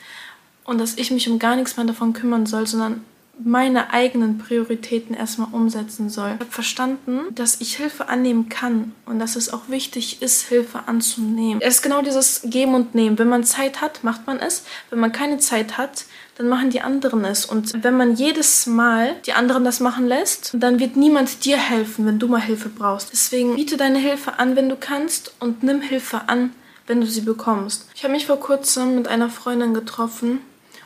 und 0.64 0.78
dass 0.78 0.98
ich 0.98 1.10
mich 1.10 1.28
um 1.30 1.38
gar 1.38 1.56
nichts 1.56 1.78
mehr 1.78 1.86
davon 1.86 2.12
kümmern 2.12 2.44
soll, 2.44 2.66
sondern 2.66 3.04
meine 3.44 3.92
eigenen 3.92 4.38
Prioritäten 4.38 5.14
erstmal 5.14 5.48
umsetzen 5.52 6.08
soll. 6.08 6.32
Ich 6.34 6.40
habe 6.40 6.50
verstanden, 6.50 7.20
dass 7.34 7.60
ich 7.60 7.76
Hilfe 7.76 8.08
annehmen 8.08 8.48
kann 8.48 8.92
und 9.06 9.18
dass 9.18 9.36
es 9.36 9.52
auch 9.52 9.68
wichtig 9.68 10.22
ist, 10.22 10.42
Hilfe 10.42 10.80
anzunehmen. 10.86 11.60
Es 11.60 11.76
ist 11.76 11.82
genau 11.82 12.02
dieses 12.02 12.42
Geben 12.44 12.74
und 12.74 12.94
Nehmen. 12.94 13.18
Wenn 13.18 13.28
man 13.28 13.44
Zeit 13.44 13.80
hat, 13.80 14.04
macht 14.04 14.26
man 14.26 14.38
es. 14.38 14.64
Wenn 14.90 14.98
man 14.98 15.12
keine 15.12 15.38
Zeit 15.38 15.78
hat, 15.78 16.04
dann 16.36 16.48
machen 16.48 16.70
die 16.70 16.80
anderen 16.80 17.24
es. 17.24 17.44
Und 17.44 17.82
wenn 17.82 17.96
man 17.96 18.14
jedes 18.14 18.66
Mal 18.66 19.14
die 19.26 19.32
anderen 19.32 19.64
das 19.64 19.80
machen 19.80 20.06
lässt, 20.06 20.52
dann 20.54 20.78
wird 20.78 20.96
niemand 20.96 21.44
dir 21.44 21.56
helfen, 21.56 22.06
wenn 22.06 22.18
du 22.18 22.28
mal 22.28 22.40
Hilfe 22.40 22.68
brauchst. 22.68 23.12
Deswegen 23.12 23.56
biete 23.56 23.76
deine 23.76 23.98
Hilfe 23.98 24.38
an, 24.38 24.56
wenn 24.56 24.68
du 24.68 24.76
kannst 24.76 25.34
und 25.40 25.62
nimm 25.62 25.80
Hilfe 25.80 26.28
an, 26.28 26.52
wenn 26.86 27.00
du 27.00 27.06
sie 27.06 27.20
bekommst. 27.20 27.88
Ich 27.94 28.04
habe 28.04 28.12
mich 28.12 28.26
vor 28.26 28.40
kurzem 28.40 28.96
mit 28.96 29.08
einer 29.08 29.28
Freundin 29.28 29.74
getroffen 29.74 30.40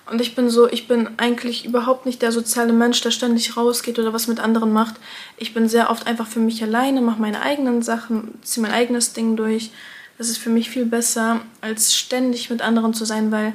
und 0.09 0.21
ich 0.21 0.37
bin 0.37 0.51
so, 0.51 0.69
ich 0.69 0.87
bin 0.87 1.11
eigentlich 1.17 1.65
überhaupt 1.65 2.07
nicht 2.07 2.23
der 2.23 2.31
soziale 2.31 2.73
Mensch, 2.73 3.01
der 3.01 3.11
ständig 3.11 3.57
rausgeht 3.57 3.99
oder 3.99 4.13
was 4.13 4.29
mit 4.29 4.39
anderen 4.39 4.73
macht. 4.73 4.95
Ich 5.37 5.53
bin 5.53 5.69
sehr 5.69 5.91
oft 5.91 6.07
einfach 6.07 6.29
für 6.29 6.39
mich 6.39 6.63
alleine, 6.63 7.01
mache 7.01 7.21
meine 7.21 7.43
eigenen 7.43 7.83
Sachen, 7.83 8.39
ziehe 8.43 8.63
mein 8.63 8.73
eigenes 8.73 9.15
Ding 9.15 9.37
durch. 9.37 9.71
Das 10.17 10.29
ist 10.29 10.39
für 10.39 10.51
mich 10.51 10.71
viel 10.71 10.87
besser, 10.87 11.41
als 11.61 11.95
ständig 11.95 12.51
mit 12.51 12.63
anderen 12.63 12.95
zu 12.95 13.05
sein, 13.05 13.33
weil 13.33 13.53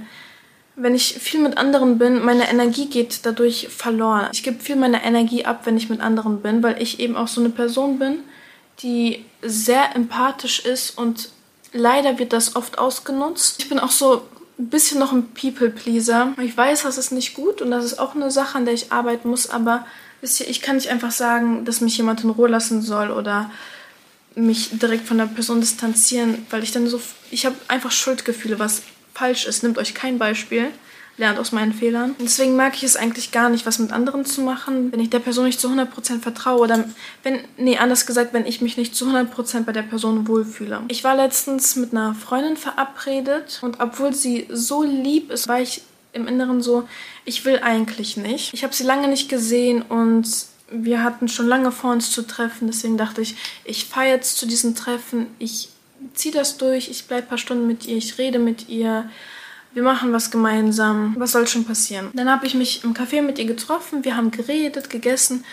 wenn 0.76 0.94
ich 0.94 1.14
viel 1.14 1.40
mit 1.40 1.58
anderen 1.58 1.98
bin, 1.98 2.24
meine 2.24 2.50
Energie 2.50 2.88
geht 2.88 3.26
dadurch 3.26 3.70
verloren. 3.70 4.28
Ich 4.34 4.44
gebe 4.44 4.60
viel 4.62 4.76
meiner 4.76 5.04
Energie 5.04 5.46
ab, 5.46 5.62
wenn 5.66 5.78
ich 5.78 5.90
mit 5.90 6.02
anderen 6.02 6.42
bin, 6.42 6.64
weil 6.64 6.82
ich 6.82 7.00
eben 7.00 7.16
auch 7.16 7.28
so 7.28 7.40
eine 7.40 7.50
Person 7.50 7.98
bin, 7.98 8.20
die 8.80 9.26
sehr 9.42 9.96
empathisch 9.96 10.66
ist 10.66 10.98
und 10.98 11.30
leider 11.72 12.20
wird 12.20 12.34
das 12.34 12.56
oft 12.56 12.78
ausgenutzt. 12.78 13.60
Ich 13.60 13.70
bin 13.70 13.80
auch 13.80 13.92
so 13.92 14.24
ein 14.62 14.70
bisschen 14.70 15.00
noch 15.00 15.12
ein 15.12 15.30
People-Pleaser. 15.34 16.34
Ich 16.42 16.56
weiß, 16.56 16.84
das 16.84 16.98
ist 16.98 17.12
nicht 17.12 17.34
gut 17.34 17.62
und 17.62 17.72
das 17.72 17.84
ist 17.84 18.00
auch 18.00 18.16
eine 18.16 18.30
Sache, 18.30 18.58
an 18.58 18.66
der 18.66 18.74
ich 18.74 18.92
arbeiten 18.92 19.30
muss, 19.30 19.50
aber 19.50 19.86
wisst 20.22 20.40
ihr, 20.40 20.48
ich 20.48 20.62
kann 20.62 20.76
nicht 20.76 20.90
einfach 20.90 21.12
sagen, 21.12 21.66
dass 21.66 21.82
mich 21.82 21.98
jemand 21.98 22.24
in 22.24 22.30
Ruhe 22.30 22.48
lassen 22.48 22.82
soll 22.82 23.12
oder 23.12 23.50
mich 24.36 24.70
direkt 24.80 25.08
von 25.08 25.18
der 25.18 25.26
Person 25.26 25.60
distanzieren, 25.60 26.46
weil 26.52 26.64
ich 26.64 26.72
dann 26.72 26.88
so, 26.88 27.02
ich 27.32 27.46
habe 27.46 27.56
einfach 27.68 27.92
Schuldgefühle, 27.92 28.60
was 28.60 28.84
falsch 29.14 29.46
ist. 29.46 29.64
Nehmt 29.64 29.78
euch 29.78 29.94
kein 29.94 30.20
Beispiel 30.20 30.68
lernt 31.18 31.40
aus 31.40 31.52
meinen 31.52 31.74
Fehlern. 31.74 32.12
Und 32.12 32.22
deswegen 32.22 32.56
mag 32.56 32.76
ich 32.76 32.84
es 32.84 32.96
eigentlich 32.96 33.32
gar 33.32 33.50
nicht, 33.50 33.66
was 33.66 33.80
mit 33.80 33.92
anderen 33.92 34.26
zu 34.26 34.42
machen, 34.42 34.92
wenn 34.92 35.00
ich 35.00 35.10
der 35.10 35.20
Person 35.20 35.46
nicht 35.46 35.60
zu 35.60 35.68
100% 35.68 36.20
vertraue 36.22 36.62
oder 36.62 36.86
wenn, 37.24 37.40
nee, 37.58 37.78
anders 37.78 38.06
gesagt, 38.06 38.34
wenn 38.34 38.46
ich 38.46 38.62
mich 38.62 38.78
nicht 38.78 38.96
zu 38.96 39.06
100% 39.06 39.64
bei 39.64 39.72
der 39.72 39.84
Person 39.84 40.28
wohlfühle. 40.28 40.82
Ich 40.88 41.04
war 41.04 41.16
letztens 41.16 41.76
mit 41.76 41.92
einer 41.92 42.16
Freundin 42.16 42.58
verabredet 42.58 43.60
und 43.62 43.80
obwohl 43.80 44.14
sie 44.14 44.48
so 44.52 44.84
lieb 44.84 45.32
ist, 45.32 45.48
war 45.48 45.62
ich 45.62 45.84
im 46.14 46.28
Inneren 46.28 46.62
so, 46.62 46.88
ich 47.26 47.46
will 47.46 47.60
eigentlich 47.62 48.18
nicht. 48.18 48.54
Ich 48.54 48.64
habe 48.64 48.74
sie 48.74 48.84
lange 48.84 49.08
nicht 49.08 49.30
gesehen 49.30 49.82
und 49.82 50.28
wir 50.72 51.04
hatten 51.04 51.28
schon 51.28 51.48
lange 51.48 51.72
vor 51.72 51.92
uns 51.92 52.12
zu 52.12 52.26
treffen, 52.26 52.68
deswegen 52.68 52.98
dachte 52.98 53.22
ich, 53.22 53.36
ich 53.66 53.86
fahre 53.86 54.08
jetzt 54.08 54.38
zu 54.38 54.46
diesen 54.46 54.74
Treffen, 54.76 55.28
ich 55.38 55.70
ziehe 56.14 56.34
das 56.34 56.58
durch, 56.58 56.90
ich 56.90 57.06
bleibe 57.06 57.24
ein 57.24 57.30
paar 57.30 57.38
Stunden 57.38 57.68
mit 57.68 57.86
ihr, 57.86 57.98
ich 57.98 58.18
rede 58.18 58.40
mit 58.40 58.70
ihr, 58.70 59.10
wir 59.74 59.84
machen 59.84 60.14
was 60.14 60.32
gemeinsam. 60.32 61.16
Was 61.18 61.32
soll 61.32 61.48
schon 61.48 61.66
passieren? 61.66 62.10
Dann 62.14 62.30
habe 62.30 62.46
ich 62.46 62.54
mich 62.54 62.84
im 62.84 62.94
Café 62.94 63.22
mit 63.22 63.40
ihr 63.40 63.46
getroffen, 63.46 64.04
wir 64.04 64.16
haben 64.16 64.32
geredet, 64.32 64.90
gegessen 64.90 65.46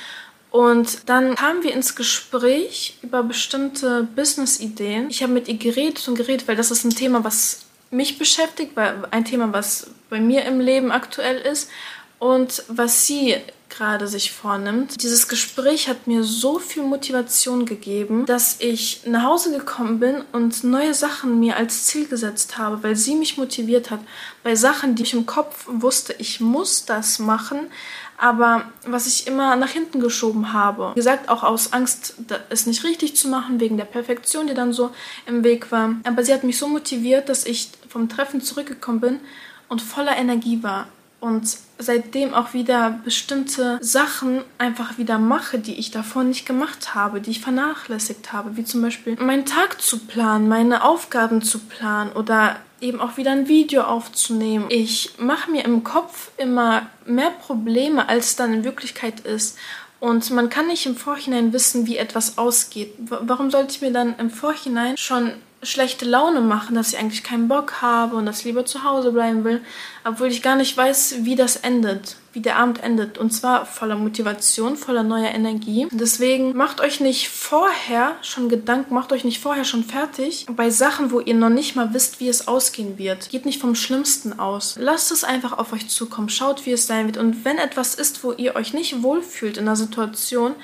und 0.51 1.09
dann 1.09 1.35
kamen 1.35 1.63
wir 1.63 1.75
ins 1.75 1.95
Gespräch 1.95 2.99
über 3.03 3.23
bestimmte 3.23 4.09
Business-Ideen. 4.17 5.11
Ich 5.11 5.23
habe 5.23 5.33
mit 5.33 5.49
ihr 5.49 5.59
geredet 5.59 6.07
und 6.09 6.15
geredet, 6.15 6.49
weil 6.49 6.57
das 6.57 6.71
ist 6.71 6.85
ein 6.85 6.91
Thema, 6.91 7.23
was 7.23 7.67
mich 7.91 8.19
beschäftigt, 8.19 8.73
weil 8.75 9.07
ein 9.11 9.25
Thema, 9.25 9.53
was 9.53 9.91
bei 10.09 10.21
mir 10.21 10.45
im 10.45 10.61
Leben 10.61 10.91
aktuell 10.91 11.39
ist 11.39 11.71
und 12.19 12.65
was 12.69 13.07
sie 13.07 13.37
gerade 13.69 14.09
sich 14.09 14.33
vornimmt. 14.33 15.03
Dieses 15.03 15.29
Gespräch 15.29 15.89
hat 15.89 16.07
mir 16.07 16.25
so 16.25 16.59
viel 16.59 16.83
Motivation 16.83 17.67
gegeben, 17.67 18.27
dass 18.27 18.57
ich 18.61 19.03
nach 19.07 19.25
Hause 19.25 19.51
gekommen 19.57 20.01
bin 20.01 20.23
und 20.33 20.65
neue 20.65 20.95
Sachen 20.95 21.39
mir 21.41 21.57
als 21.57 21.85
Ziel 21.85 22.09
gesetzt 22.09 22.59
habe, 22.59 22.83
weil 22.83 22.97
sie 22.97 23.15
mich 23.15 23.37
motiviert 23.37 23.91
hat. 23.91 24.01
Bei 24.43 24.55
Sachen, 24.55 24.95
die 24.95 25.03
ich 25.03 25.15
im 25.15 25.27
Kopf 25.27 25.67
wusste, 25.69 26.15
ich 26.19 26.41
muss 26.41 26.87
das 26.87 27.19
machen, 27.19 27.71
aber 28.17 28.65
was 28.87 29.07
ich 29.07 29.27
immer 29.27 29.55
nach 29.57 29.71
hinten 29.71 30.01
geschoben 30.01 30.53
habe. 30.53 30.91
Wie 30.95 31.01
gesagt, 31.01 31.29
auch 31.29 31.45
aus 31.45 31.73
Angst, 31.73 32.15
es 32.51 32.67
nicht 32.67 32.85
richtig 32.85 33.17
zu 33.17 33.29
machen, 33.29 33.61
wegen 33.61 33.77
der 33.77 33.85
Perfektion, 33.85 34.49
die 34.49 34.55
dann 34.55 34.73
so 34.73 34.91
im 35.27 35.45
Weg 35.45 35.71
war. 35.71 35.95
Aber 36.05 36.25
sie 36.25 36.35
hat 36.35 36.43
mich 36.43 36.59
so 36.59 36.67
motiviert, 36.69 37.29
dass 37.29 37.47
ich 37.47 37.71
vom 37.89 38.09
Treffen 38.09 38.41
zurückgekommen 38.41 39.01
bin 39.01 39.21
und 39.69 39.83
voller 39.83 40.17
Energie 40.17 40.63
war 40.63 40.89
und 41.21 41.59
seitdem 41.79 42.35
auch 42.35 42.53
wieder 42.53 43.01
bestimmte 43.05 43.79
Sachen 43.81 44.43
einfach 44.59 44.99
wieder 44.99 45.19
mache, 45.19 45.59
die 45.59 45.75
ich 45.75 45.91
davor 45.91 46.25
nicht 46.25 46.47
gemacht 46.47 46.95
habe, 46.95 47.21
die 47.21 47.31
ich 47.31 47.41
vernachlässigt 47.41 48.33
habe, 48.33 48.57
wie 48.57 48.65
zum 48.65 48.83
Beispiel 48.83 49.17
meinen 49.17 49.47
Tag 49.47 49.81
zu 49.81 49.99
planen, 50.01 50.49
meine 50.49 50.85
Aufgaben 50.85 51.43
zu 51.43 51.61
planen 51.61 52.13
oder 52.13 52.57
eben 52.81 53.01
auch 53.01 53.17
wieder 53.17 53.33
ein 53.33 53.49
Video 53.49 53.83
aufzunehmen. 53.83 54.67
Ich 54.69 55.13
mache 55.19 55.51
mir 55.51 55.65
im 55.65 55.85
Kopf 55.85 56.31
immer 56.37 56.87
mehr 57.07 57.31
Probleme, 57.31 58.09
als 58.09 58.27
es 58.27 58.37
dann 58.37 58.53
in 58.53 58.65
Wirklichkeit 58.65 59.21
ist. 59.21 59.57
Und 60.01 60.31
man 60.31 60.49
kann 60.49 60.69
nicht 60.69 60.87
im 60.87 60.97
Vorhinein 60.97 61.53
wissen, 61.53 61.87
wie 61.87 61.97
etwas 61.97 62.39
ausgeht. 62.39 62.95
Warum 62.99 63.51
sollte 63.51 63.73
ich 63.73 63.81
mir 63.81 63.93
dann 63.93 64.15
im 64.19 64.31
Vorhinein 64.31 64.97
schon 64.97 65.33
schlechte 65.63 66.05
Laune 66.05 66.41
machen, 66.41 66.77
dass 66.77 66.93
ich 66.93 66.99
eigentlich 66.99 67.25
keinen 67.25 67.49
Bock 67.49 67.83
habe 67.83 68.17
und 68.17 68.27
dass 68.27 68.41
ich 68.41 68.45
lieber 68.45 68.65
zu 68.65 68.85
Hause 68.85 69.11
bleiben 69.11 69.43
will, 69.43 69.61
obwohl 70.05 70.29
ich 70.29 70.43
gar 70.43 70.55
nicht 70.55 70.77
weiß, 70.77 71.17
wie 71.23 71.35
das 71.35 71.57
endet, 71.57 72.17
wie 72.33 72.41
der 72.41 72.57
Abend 72.57 72.83
endet. 72.83 73.19
Und 73.19 73.33
zwar 73.33 73.67
voller 73.67 73.97
Motivation, 73.97 74.77
voller 74.77 75.03
neuer 75.03 75.31
Energie. 75.31 75.89
Deswegen 75.91 76.57
macht 76.57 76.81
euch 76.81 77.01
nicht 77.01 77.29
vorher 77.29 78.15
schon 78.23 78.49
Gedanken, 78.49 78.95
macht 78.95 79.13
euch 79.13 79.25
nicht 79.25 79.41
vorher 79.41 79.65
schon 79.65 79.83
fertig 79.83 80.47
bei 80.49 80.71
Sachen, 80.71 81.11
wo 81.11 81.19
ihr 81.19 81.35
noch 81.35 81.49
nicht 81.49 81.75
mal 81.75 81.93
wisst, 81.93 82.21
wie 82.21 82.29
es 82.29 82.47
ausgehen 82.47 82.97
wird. 82.97 83.29
Geht 83.31 83.45
nicht 83.45 83.61
vom 83.61 83.75
Schlimmsten 83.75 84.39
aus. 84.39 84.77
Lasst 84.79 85.11
es 85.11 85.25
einfach 85.25 85.59
auf 85.59 85.73
euch 85.73 85.89
zukommen. 85.89 86.29
Schaut, 86.29 86.67
wie 86.67 86.73
es 86.73 86.87
sein 86.87 87.07
wird. 87.07 87.17
Und 87.17 87.45
wenn 87.45 87.59
etwas 87.59 87.97
ist, 87.97 88.23
wo 88.23 88.33
ihr 88.33 88.55
euch 88.55 88.75
nicht 88.75 89.03
wohlfühlt 89.03 89.57
in 89.57 89.65
der 89.65 89.77
Situation, 89.77 90.55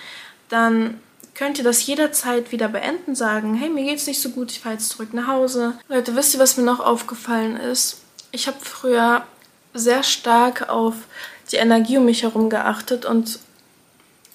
dann 0.49 1.01
könnt 1.35 1.59
ihr 1.59 1.65
das 1.65 1.87
jederzeit 1.87 2.53
wieder 2.53 2.69
beenden, 2.69 3.15
sagen, 3.15 3.55
hey, 3.55 3.69
mir 3.69 3.85
geht's 3.85 4.07
nicht 4.07 4.23
so 4.23 4.31
gut, 4.31 4.53
ich 4.53 4.61
fahre 4.61 4.75
jetzt 4.75 4.91
zurück 4.91 5.13
nach 5.13 5.27
Hause. 5.27 5.75
Leute, 5.89 6.17
wisst 6.17 6.35
ihr, 6.35 6.41
was 6.41 6.57
mir 6.57 6.65
noch 6.65 6.81
aufgefallen 6.81 7.57
ist? 7.57 7.99
Ich 8.31 8.47
habe 8.47 8.59
früher 8.61 9.27
sehr 9.75 10.03
stark 10.03 10.69
auf 10.69 10.95
die 11.51 11.57
Energie 11.57 11.99
um 11.99 12.05
mich 12.05 12.23
herum 12.23 12.49
geachtet 12.49 13.05
und 13.05 13.41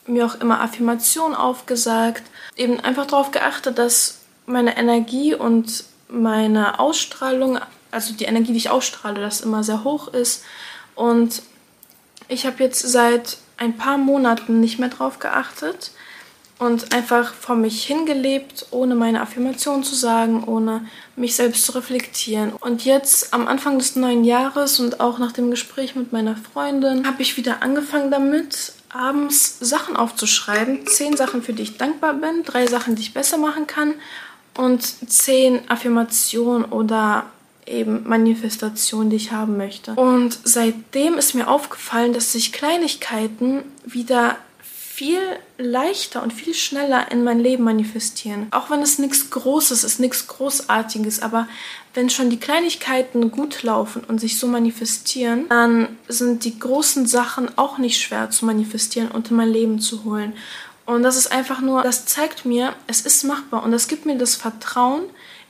mir 0.06 0.26
auch 0.26 0.36
immer 0.36 0.62
Affirmationen 0.62 1.36
aufgesagt. 1.36 2.24
Eben 2.56 2.80
einfach 2.80 3.06
darauf 3.06 3.32
geachtet, 3.32 3.78
dass 3.78 4.20
meine 4.46 4.78
Energie 4.78 5.34
und 5.36 5.86
meine 6.10 6.80
Ausstrahlung, 6.80 7.60
also 7.92 8.14
die 8.14 8.26
Energie, 8.26 8.52
die 8.52 8.58
ich 8.58 8.70
ausstrahle, 8.70 9.22
dass 9.22 9.42
immer 9.42 9.64
sehr 9.64 9.84
hoch 9.84 10.08
ist. 10.10 10.44
Und 10.96 11.44
ich 12.28 12.46
habe 12.46 12.64
jetzt 12.64 12.82
seit 12.82 13.38
ein 13.58 13.78
paar 13.78 13.98
Monaten 13.98 14.60
nicht 14.60 14.80
mehr 14.80 14.90
drauf 14.90 15.20
geachtet 15.20 15.92
und 16.60 16.94
einfach 16.94 17.34
vor 17.34 17.56
mich 17.56 17.86
hingelebt, 17.86 18.68
ohne 18.72 18.94
meine 18.94 19.22
Affirmation 19.22 19.84
zu 19.84 19.96
sagen, 19.96 20.44
ohne 20.44 20.86
mich 21.16 21.36
selbst 21.36 21.66
zu 21.66 21.72
reflektieren. 21.72 22.52
Und 22.52 22.84
jetzt 22.84 23.34
am 23.34 23.48
Anfang 23.48 23.80
des 23.80 23.96
neuen 23.96 24.26
Jahres 24.26 24.80
und 24.80 25.00
auch 25.00 25.20
nach 25.20 25.32
dem 25.32 25.50
Gespräch 25.50 25.96
mit 25.96 26.12
meiner 26.12 26.36
Freundin 26.36 27.08
habe 27.08 27.22
ich 27.22 27.38
wieder 27.38 27.64
angefangen 27.64 28.12
damit, 28.12 28.74
abends 28.90 29.58
Sachen 29.60 29.96
aufzuschreiben. 29.96 30.86
Zehn 30.86 31.16
Sachen, 31.16 31.42
für 31.42 31.54
die 31.54 31.64
ich 31.64 31.78
dankbar 31.78 32.14
bin, 32.14 32.44
drei 32.44 32.68
Sachen, 32.68 32.96
die 32.96 33.04
ich 33.04 33.14
besser 33.14 33.38
machen 33.38 33.66
kann 33.66 33.94
und 34.58 34.84
zehn 35.10 35.62
Affirmationen 35.70 36.66
oder 36.66 37.26
eben 37.66 38.04
Manifestationen, 38.06 39.10
die 39.10 39.16
ich 39.16 39.32
haben 39.32 39.56
möchte. 39.56 39.94
Und 39.94 40.38
seitdem 40.44 41.14
ist 41.14 41.36
mir 41.36 41.48
aufgefallen, 41.48 42.12
dass 42.12 42.34
sich 42.34 42.52
Kleinigkeiten 42.52 43.64
wieder 43.86 44.36
viel 45.00 45.22
leichter 45.58 46.22
und 46.22 46.34
viel 46.34 46.54
schneller 46.54 47.10
in 47.10 47.24
mein 47.24 47.40
Leben 47.40 47.64
manifestieren. 47.64 48.48
Auch 48.52 48.70
wenn 48.70 48.82
es 48.82 49.00
nichts 49.00 49.30
Großes 49.30 49.86
ist, 49.86 50.02
nichts 50.02 50.28
Großartiges, 50.28 51.22
aber 51.22 51.48
wenn 51.94 52.10
schon 52.10 52.30
die 52.30 52.38
Kleinigkeiten 52.38 53.32
gut 53.32 53.64
laufen 53.64 54.04
und 54.04 54.20
sich 54.20 54.38
so 54.38 54.46
manifestieren, 54.46 55.48
dann 55.48 55.98
sind 56.10 56.44
die 56.44 56.60
großen 56.60 57.08
Sachen 57.08 57.58
auch 57.58 57.78
nicht 57.78 58.02
schwer 58.02 58.30
zu 58.30 58.44
manifestieren 58.46 59.10
und 59.10 59.32
in 59.32 59.38
mein 59.38 59.48
Leben 59.48 59.80
zu 59.80 60.04
holen. 60.04 60.34
Und 60.86 61.04
das 61.04 61.16
ist 61.16 61.32
einfach 61.32 61.62
nur, 61.62 61.82
das 61.82 62.06
zeigt 62.06 62.44
mir, 62.44 62.74
es 62.88 63.00
ist 63.00 63.24
machbar 63.24 63.64
und 63.64 63.72
das 63.72 63.88
gibt 63.88 64.06
mir 64.06 64.18
das 64.18 64.36
Vertrauen, 64.36 65.04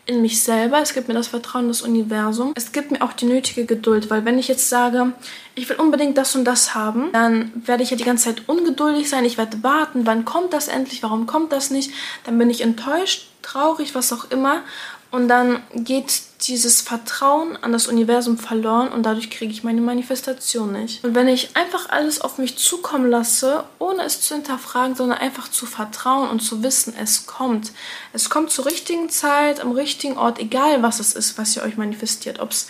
in 0.10 0.22
mich 0.22 0.42
selber, 0.42 0.82
es 0.82 0.94
gibt 0.94 1.08
mir 1.08 1.14
das 1.14 1.28
Vertrauen 1.28 1.66
in 1.66 1.68
das 1.70 1.84
Universum, 1.84 2.54
es 2.56 2.72
gibt 2.72 2.90
mir 2.90 3.02
auch 3.02 3.14
die 3.14 3.26
nötige 3.26 3.66
Geduld, 3.66 4.10
weil 4.10 4.26
wenn 4.26 4.40
ich 4.40 4.48
jetzt 4.48 4.68
sage, 4.68 5.14
ich 5.54 5.70
will 5.70 5.78
unbedingt 5.78 6.18
das 6.18 6.36
und 6.36 6.46
das 6.46 6.74
haben, 6.74 7.12
dann 7.14 7.52
werde 7.54 7.84
ich 7.84 7.92
ja 7.92 7.98
die 7.98 8.04
ganze 8.04 8.26
Zeit 8.26 8.50
ungeduldig 8.50 9.08
sein, 9.08 9.24
ich 9.24 9.38
werde 9.38 9.62
warten, 9.62 10.08
wann 10.08 10.26
kommt 10.26 10.52
das 10.52 10.68
endlich, 10.68 11.04
warum 11.04 11.28
kommt 11.28 11.52
das 11.52 11.70
nicht, 11.70 11.92
dann 12.24 12.40
bin 12.40 12.50
ich 12.50 12.62
enttäuscht, 12.62 13.28
traurig, 13.44 13.94
was 13.94 14.12
auch 14.12 14.32
immer 14.32 14.64
und 15.12 15.28
dann 15.28 15.64
geht 15.74 16.22
dieses 16.48 16.82
Vertrauen 16.82 17.58
an 17.62 17.72
das 17.72 17.88
Universum 17.88 18.38
verloren 18.38 18.90
und 18.90 19.04
dadurch 19.04 19.30
kriege 19.32 19.52
ich 19.52 19.64
meine 19.64 19.82
Manifestation 19.82 20.72
nicht. 20.72 21.04
Und 21.04 21.16
wenn 21.16 21.28
ich 21.28 21.56
einfach 21.56 21.90
alles 21.90 22.22
auf 22.22 22.38
mich 22.38 22.58
zukommen 22.58 23.10
lasse, 23.10 23.64
ohne 23.80 24.04
es 24.04 24.22
zu 24.22 24.36
hinterfragen, 24.36 24.96
sondern 24.96 25.18
einfach 25.18 25.50
zu 25.50 25.66
vertrauen 25.66 26.30
und 26.30 26.42
zu 26.42 26.62
wissen, 26.62 26.94
es 27.00 27.26
kommt. 27.26 27.72
Es 28.14 28.30
kommt 28.30 28.52
zur 28.52 28.68
richtigen 28.68 29.10
Zeit, 29.10 29.60
am 29.62 29.72
richtigen 29.72 30.18
Ort, 30.18 30.40
egal 30.40 30.84
was 30.84 31.00
es 31.00 31.14
ist, 31.14 31.38
was 31.38 31.56
ihr 31.56 31.64
euch 31.64 31.76
manifestiert. 31.76 32.40
Ob 32.40 32.52
es 32.52 32.68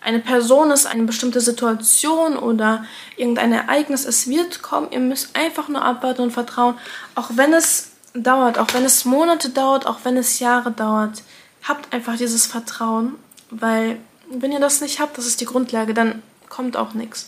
eine 0.00 0.18
Person 0.18 0.70
ist, 0.70 0.86
eine 0.86 1.04
bestimmte 1.04 1.40
Situation 1.42 2.36
oder 2.36 2.84
irgendein 3.16 3.52
Ereignis, 3.52 4.04
es 4.06 4.26
wird 4.26 4.62
kommen. 4.62 4.88
Ihr 4.90 5.00
müsst 5.00 5.36
einfach 5.36 5.68
nur 5.68 5.84
abwarten 5.84 6.22
und 6.22 6.32
vertrauen, 6.32 6.76
auch 7.14 7.30
wenn 7.34 7.52
es 7.52 7.90
dauert, 8.14 8.58
auch 8.58 8.72
wenn 8.72 8.84
es 8.84 9.04
Monate 9.04 9.50
dauert, 9.50 9.86
auch 9.86 10.00
wenn 10.04 10.16
es 10.16 10.38
Jahre 10.38 10.70
dauert 10.70 11.22
habt 11.62 11.92
einfach 11.92 12.16
dieses 12.16 12.46
Vertrauen, 12.46 13.14
weil 13.50 13.98
wenn 14.30 14.52
ihr 14.52 14.60
das 14.60 14.80
nicht 14.80 15.00
habt, 15.00 15.18
das 15.18 15.26
ist 15.26 15.40
die 15.40 15.46
Grundlage, 15.46 15.94
dann 15.94 16.22
kommt 16.48 16.76
auch 16.76 16.94
nichts. 16.94 17.26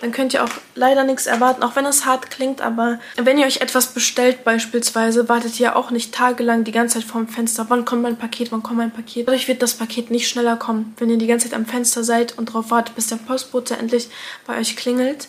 Dann 0.00 0.12
könnt 0.12 0.34
ihr 0.34 0.44
auch 0.44 0.50
leider 0.74 1.04
nichts 1.04 1.26
erwarten, 1.26 1.62
auch 1.62 1.74
wenn 1.74 1.86
es 1.86 2.04
hart 2.04 2.30
klingt, 2.30 2.60
aber 2.60 3.00
wenn 3.16 3.38
ihr 3.38 3.46
euch 3.46 3.62
etwas 3.62 3.94
bestellt 3.94 4.44
beispielsweise, 4.44 5.30
wartet 5.30 5.58
ihr 5.58 5.74
auch 5.74 5.90
nicht 5.90 6.14
tagelang 6.14 6.64
die 6.64 6.72
ganze 6.72 6.98
Zeit 6.98 7.08
vorm 7.08 7.28
Fenster, 7.28 7.64
wann 7.70 7.86
kommt 7.86 8.02
mein 8.02 8.18
Paket, 8.18 8.52
wann 8.52 8.62
kommt 8.62 8.76
mein 8.76 8.92
Paket. 8.92 9.26
Dadurch 9.26 9.48
wird 9.48 9.62
das 9.62 9.74
Paket 9.74 10.10
nicht 10.10 10.28
schneller 10.28 10.56
kommen, 10.56 10.94
wenn 10.98 11.08
ihr 11.08 11.16
die 11.16 11.26
ganze 11.26 11.48
Zeit 11.48 11.56
am 11.56 11.64
Fenster 11.64 12.04
seid 12.04 12.36
und 12.36 12.50
darauf 12.50 12.70
wartet, 12.70 12.94
bis 12.94 13.06
der 13.06 13.16
Postbote 13.16 13.78
endlich 13.78 14.10
bei 14.46 14.58
euch 14.58 14.76
klingelt. 14.76 15.28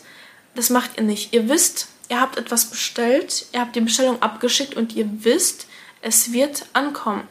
Das 0.54 0.70
macht 0.70 0.98
ihr 0.98 1.04
nicht. 1.04 1.34
Ihr 1.34 1.48
wisst, 1.48 1.88
ihr 2.10 2.20
habt 2.20 2.38
etwas 2.38 2.66
bestellt, 2.66 3.46
ihr 3.54 3.62
habt 3.62 3.76
die 3.76 3.82
Bestellung 3.82 4.22
abgeschickt 4.22 4.76
und 4.76 4.94
ihr 4.96 5.08
wisst, 5.24 5.68
es 6.02 6.34
wird 6.34 6.66
ankommen. 6.74 7.24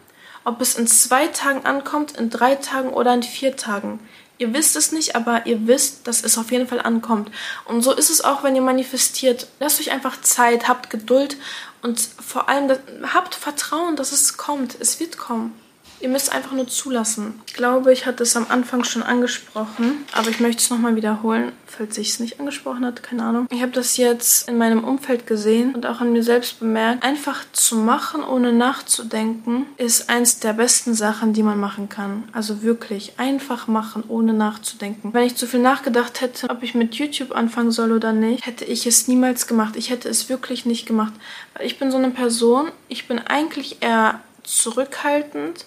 Ob 0.46 0.60
es 0.60 0.76
in 0.76 0.86
zwei 0.86 1.26
Tagen 1.26 1.66
ankommt, 1.66 2.16
in 2.16 2.30
drei 2.30 2.54
Tagen 2.54 2.90
oder 2.90 3.12
in 3.12 3.24
vier 3.24 3.56
Tagen. 3.56 3.98
Ihr 4.38 4.54
wisst 4.54 4.76
es 4.76 4.92
nicht, 4.92 5.16
aber 5.16 5.44
ihr 5.44 5.66
wisst, 5.66 6.06
dass 6.06 6.22
es 6.22 6.38
auf 6.38 6.52
jeden 6.52 6.68
Fall 6.68 6.80
ankommt. 6.80 7.32
Und 7.64 7.82
so 7.82 7.92
ist 7.92 8.10
es 8.10 8.22
auch, 8.22 8.44
wenn 8.44 8.54
ihr 8.54 8.62
manifestiert. 8.62 9.48
Lasst 9.58 9.80
euch 9.80 9.90
einfach 9.90 10.20
Zeit, 10.20 10.68
habt 10.68 10.88
Geduld 10.88 11.36
und 11.82 11.98
vor 11.98 12.48
allem 12.48 12.70
habt 13.12 13.34
Vertrauen, 13.34 13.96
dass 13.96 14.12
es 14.12 14.36
kommt. 14.36 14.76
Es 14.78 15.00
wird 15.00 15.18
kommen. 15.18 15.52
Ihr 16.00 16.08
müsst 16.08 16.32
einfach 16.32 16.52
nur 16.52 16.68
zulassen. 16.68 17.40
Ich 17.46 17.54
glaube, 17.54 17.92
ich 17.92 18.06
hatte 18.06 18.22
es 18.22 18.36
am 18.36 18.46
Anfang 18.48 18.84
schon 18.84 19.02
angesprochen, 19.02 20.04
aber 20.12 20.28
ich 20.28 20.40
möchte 20.40 20.62
es 20.62 20.70
nochmal 20.70 20.94
wiederholen, 20.96 21.52
falls 21.66 21.96
ich 21.98 22.10
es 22.10 22.20
nicht 22.20 22.38
angesprochen 22.38 22.84
hatte, 22.84 23.02
keine 23.02 23.24
Ahnung. 23.24 23.46
Ich 23.50 23.62
habe 23.62 23.72
das 23.72 23.96
jetzt 23.96 24.48
in 24.48 24.58
meinem 24.58 24.84
Umfeld 24.84 25.26
gesehen 25.26 25.74
und 25.74 25.86
auch 25.86 26.00
an 26.00 26.12
mir 26.12 26.22
selbst 26.22 26.60
bemerkt. 26.60 27.02
Einfach 27.02 27.44
zu 27.52 27.76
machen, 27.76 28.22
ohne 28.22 28.52
nachzudenken, 28.52 29.66
ist 29.78 30.10
eins 30.10 30.38
der 30.40 30.52
besten 30.52 30.94
Sachen, 30.94 31.32
die 31.32 31.42
man 31.42 31.58
machen 31.58 31.88
kann. 31.88 32.24
Also 32.32 32.62
wirklich, 32.62 33.14
einfach 33.16 33.66
machen, 33.66 34.04
ohne 34.08 34.32
nachzudenken. 34.32 35.12
Wenn 35.14 35.26
ich 35.26 35.36
zu 35.36 35.46
viel 35.46 35.60
nachgedacht 35.60 36.20
hätte, 36.20 36.50
ob 36.50 36.62
ich 36.62 36.74
mit 36.74 36.94
YouTube 36.94 37.34
anfangen 37.34 37.70
soll 37.70 37.92
oder 37.92 38.12
nicht, 38.12 38.46
hätte 38.46 38.64
ich 38.64 38.86
es 38.86 39.08
niemals 39.08 39.46
gemacht. 39.46 39.76
Ich 39.76 39.90
hätte 39.90 40.08
es 40.08 40.28
wirklich 40.28 40.66
nicht 40.66 40.86
gemacht. 40.86 41.14
Weil 41.54 41.66
ich 41.66 41.78
bin 41.78 41.90
so 41.90 41.96
eine 41.96 42.10
Person, 42.10 42.70
ich 42.88 43.08
bin 43.08 43.18
eigentlich 43.18 43.78
eher 43.80 44.20
zurückhaltend. 44.46 45.66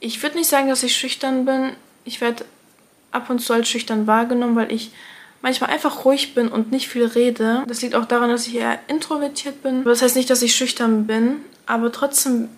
Ich 0.00 0.22
würde 0.22 0.36
nicht 0.36 0.48
sagen, 0.48 0.68
dass 0.68 0.82
ich 0.82 0.96
schüchtern 0.96 1.44
bin. 1.44 1.72
Ich 2.04 2.20
werde 2.20 2.44
ab 3.10 3.30
und 3.30 3.38
zu 3.38 3.52
als 3.52 3.68
schüchtern 3.68 4.06
wahrgenommen, 4.06 4.56
weil 4.56 4.72
ich 4.72 4.90
manchmal 5.40 5.70
einfach 5.70 6.04
ruhig 6.04 6.34
bin 6.34 6.48
und 6.48 6.72
nicht 6.72 6.88
viel 6.88 7.04
rede. 7.04 7.64
Das 7.68 7.82
liegt 7.82 7.94
auch 7.94 8.06
daran, 8.06 8.30
dass 8.30 8.46
ich 8.46 8.56
eher 8.56 8.78
introvertiert 8.88 9.62
bin. 9.62 9.84
Das 9.84 10.02
heißt 10.02 10.16
nicht, 10.16 10.30
dass 10.30 10.42
ich 10.42 10.54
schüchtern 10.54 11.06
bin, 11.06 11.36
aber 11.66 11.92
trotzdem, 11.92 12.48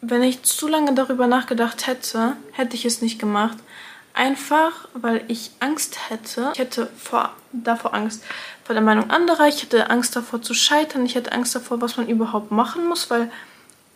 wenn 0.00 0.22
ich 0.22 0.42
zu 0.42 0.68
lange 0.68 0.94
darüber 0.94 1.26
nachgedacht 1.26 1.86
hätte, 1.86 2.34
hätte 2.52 2.76
ich 2.76 2.84
es 2.84 3.02
nicht 3.02 3.18
gemacht. 3.18 3.58
Einfach, 4.14 4.88
weil 4.94 5.24
ich 5.28 5.50
Angst 5.60 6.08
hätte. 6.08 6.50
Ich 6.54 6.58
hätte 6.58 6.88
vor, 6.96 7.34
davor 7.52 7.92
Angst 7.92 8.22
vor 8.64 8.74
der 8.74 8.82
Meinung 8.82 9.10
anderer. 9.10 9.46
Ich 9.46 9.62
hätte 9.62 9.90
Angst 9.90 10.16
davor 10.16 10.40
zu 10.40 10.54
scheitern. 10.54 11.04
Ich 11.04 11.16
hätte 11.16 11.32
Angst 11.32 11.54
davor, 11.54 11.82
was 11.82 11.98
man 11.98 12.08
überhaupt 12.08 12.50
machen 12.50 12.86
muss, 12.86 13.10
weil 13.10 13.30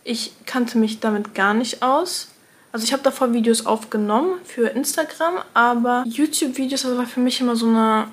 ich 0.05 0.33
kannte 0.47 0.79
mich 0.79 1.01
damit 1.01 1.35
gar 1.35 1.55
nicht 1.55 1.83
aus. 1.83 2.29
Also 2.73 2.85
ich 2.85 2.93
habe 2.93 3.03
davor 3.03 3.33
Videos 3.33 3.67
aufgenommen 3.67 4.39
für 4.45 4.69
Instagram, 4.69 5.35
aber 5.55 6.05
YouTube-Videos 6.07 6.85
war 6.97 7.07
für 7.07 7.21
mich 7.21 7.41
immer 7.41 7.57
so 7.57 7.67
eine 7.67 8.07